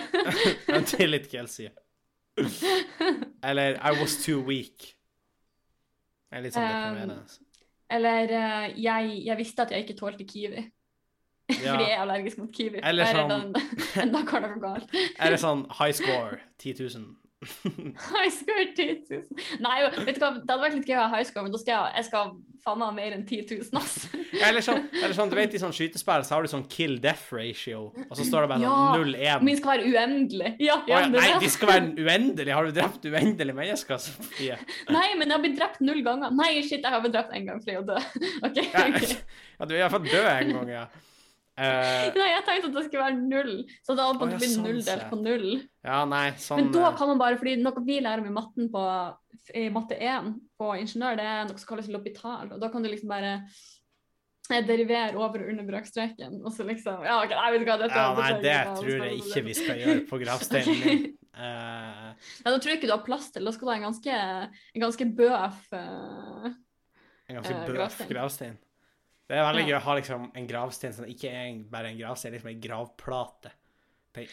[0.70, 1.70] Until it kills you.
[3.42, 4.94] Eller I was too weak.
[6.30, 7.44] Det er litt sånn Um, deprimerende.
[7.90, 10.62] Eller eh, jeg, jeg visste at jeg ikke tålte kiwi.
[11.48, 11.72] Ja.
[11.72, 12.80] Fordi jeg er allergisk mot kiwi.
[12.84, 14.98] Eller sånn- den- Da går det for galt.
[15.18, 17.08] Eller sånn high score 10 000.
[18.10, 19.22] High score 10 000.
[19.62, 21.60] Nei, vet du hva, det hadde vært litt gøy å ha high score, men da
[21.62, 22.32] skal jeg, jeg skal
[22.64, 23.92] faen meg ha mer enn 10 000, ass.
[24.42, 27.30] Eller sånn, eller sånn, du vet i sånn skytespill så har du sånn kill death
[27.32, 29.46] ratio, og så står det bare Ja, sånn 0-1.
[29.46, 30.50] Min skal være uendelig.
[30.66, 31.38] Ja, oh, ja, nei, det.
[31.46, 32.56] de skal være uendelig.
[32.58, 34.58] Har du drept uendelige mennesker, Sofie?
[34.98, 36.34] Nei, men jeg har blitt drept null ganger.
[36.34, 38.32] Nei, shit, jeg har blitt drept én gang fordi jeg er død.
[38.50, 38.64] OK.
[38.66, 39.12] Ja, ok.
[39.62, 40.88] ja, du er iallfall død en gang, ja.
[41.58, 43.54] Eh, Nei, jeg tenkte at det skulle være null.
[43.82, 45.48] Så det hadde Å, ja, blitt sånn null delt på null.
[45.88, 48.36] ja, nei, sånn Men da eh, kan man bare, fordi noe vi lærer om i
[48.36, 48.84] matten på
[49.56, 50.30] i matte 1
[50.60, 52.52] på ingeniør, det er noe som kalles lopital.
[52.54, 56.38] Og da kan du liksom bare eh, derivere over og under brakstreken.
[56.44, 58.14] Og så liksom Ja, okay, jeg vet ikke hva dette ja.
[58.18, 61.04] Nei, det jeg tror jeg ikke vi skal gjøre på gravsteinen min.
[61.38, 63.46] Uh, Ja, da tror jeg ikke du har plass til.
[63.46, 64.22] Da skal du ha en ganske,
[64.74, 66.48] en ganske bøf eh,
[67.28, 68.10] en ganske bøf gravstein.
[68.14, 68.56] gravstein.
[69.28, 71.98] Det er veldig gøy å ha liksom en gravstein som ikke er en- bare en
[71.98, 73.50] gravstein, liksom en gravplate.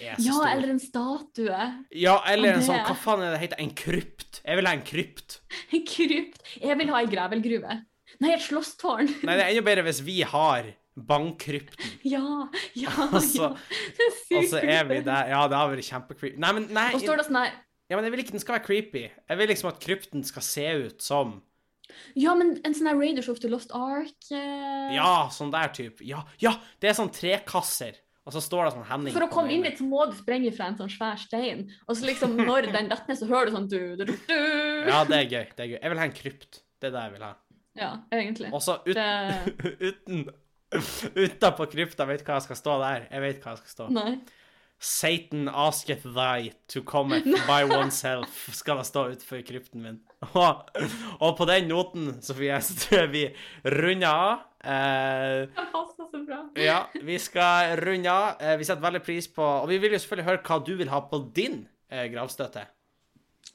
[0.02, 0.48] Ja, stor.
[0.48, 1.58] eller en statue.
[1.92, 2.80] Ja, eller en sånn.
[2.88, 3.60] Hva faen er det heter?
[3.62, 4.40] En krypt.
[4.42, 5.36] Jeg vil ha en krypt.
[5.76, 6.40] En krypt.
[6.64, 7.76] Jeg vil ha ei gravelgruve.
[8.24, 9.12] Nei, et slåsstårn.
[9.28, 12.00] Nei, det er enda bedre hvis vi har Bankkrypten.
[12.16, 13.52] Ja, ja, altså, ja.
[14.00, 15.30] Det er sykt Og så er vi der.
[15.36, 16.38] Ja, det har vært kjempecreepy.
[16.40, 17.54] Nei, men nei, Og står det sånn her
[17.86, 19.02] ja, men jeg vil ikke den skal være creepy.
[19.30, 21.36] Jeg vil liksom at krypten skal se ut som
[22.20, 26.06] Ja, men en sånn Raiders of the Lost Ark eh, Ja, sånn der type.
[26.08, 28.02] Ja, ja, det er sånn trekasser.
[28.26, 30.50] Og så står det sånn Henning For å komme inn dit, så må du sprenge
[30.56, 31.68] fra en sånn svær stein.
[31.86, 34.40] Og så liksom, når den detter ned, så hører du sånn du, du, du, du.
[34.90, 35.44] Ja, det er gøy.
[35.52, 35.78] det er gøy.
[35.78, 36.62] Jeg vil ha en krypt.
[36.82, 37.34] Det er det jeg vil ha.
[37.76, 38.50] Ja, egentlig.
[38.56, 40.26] Og så ut, Det uten
[41.16, 43.06] Utenpå krypta, vet hva jeg skal stå der?
[43.12, 43.86] Jeg vet hva jeg skal stå.
[43.96, 44.16] Nei.
[44.80, 50.02] Satan asketh thy to come by oneself, skal det stå utenfor krypten min.
[50.34, 50.66] Og,
[51.22, 53.24] og på den noten, Sofie, så tror jeg vi
[53.76, 54.46] runder av.
[54.66, 55.66] Eh,
[55.98, 56.40] så bra.
[56.58, 58.42] ja, vi skal runde av.
[58.42, 60.90] Eh, vi setter veldig pris på Og vi vil jo selvfølgelig høre hva du vil
[60.90, 61.60] ha på din
[61.92, 62.66] eh, gravstøtte.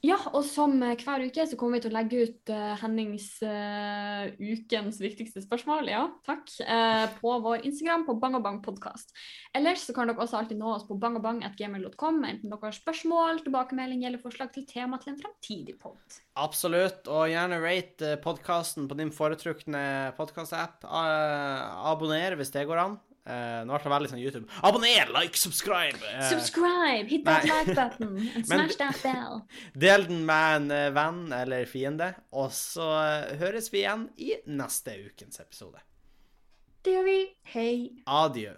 [0.00, 3.26] Ja, og som eh, hver uke så kommer vi til å legge ut uh, Hennings
[3.44, 9.12] uh, ukens viktigste spørsmål, ja, takk, uh, på vår Instagram på Bang og Bang podkast.
[9.56, 14.06] Ellers så kan dere også alltid nå oss på bangabang.gmail.com, enten dere har spørsmål, tilbakemelding
[14.08, 16.00] eller forslag til tema til en fremtidig pod.
[16.40, 17.04] Absolutt.
[17.12, 19.84] Og gjerne rate podkasten på din foretrukne
[20.16, 20.88] podkastapp.
[20.88, 23.00] abonner hvis det går an.
[23.28, 24.46] Eh, nå ble det veldig sånn YouTube.
[24.66, 25.98] Abonner, like, subscribe!
[26.00, 27.04] Uh, Subscribe!
[27.10, 27.58] Hit that nei.
[27.58, 29.44] like button and smash that bell.
[29.84, 32.14] del den med en eh, venn eller fiende.
[32.32, 32.88] Og så
[33.42, 35.82] høres vi igjen i neste ukens episode.
[36.80, 37.20] Det gjør vi.
[37.52, 37.72] Hei.
[38.08, 38.56] Adjø.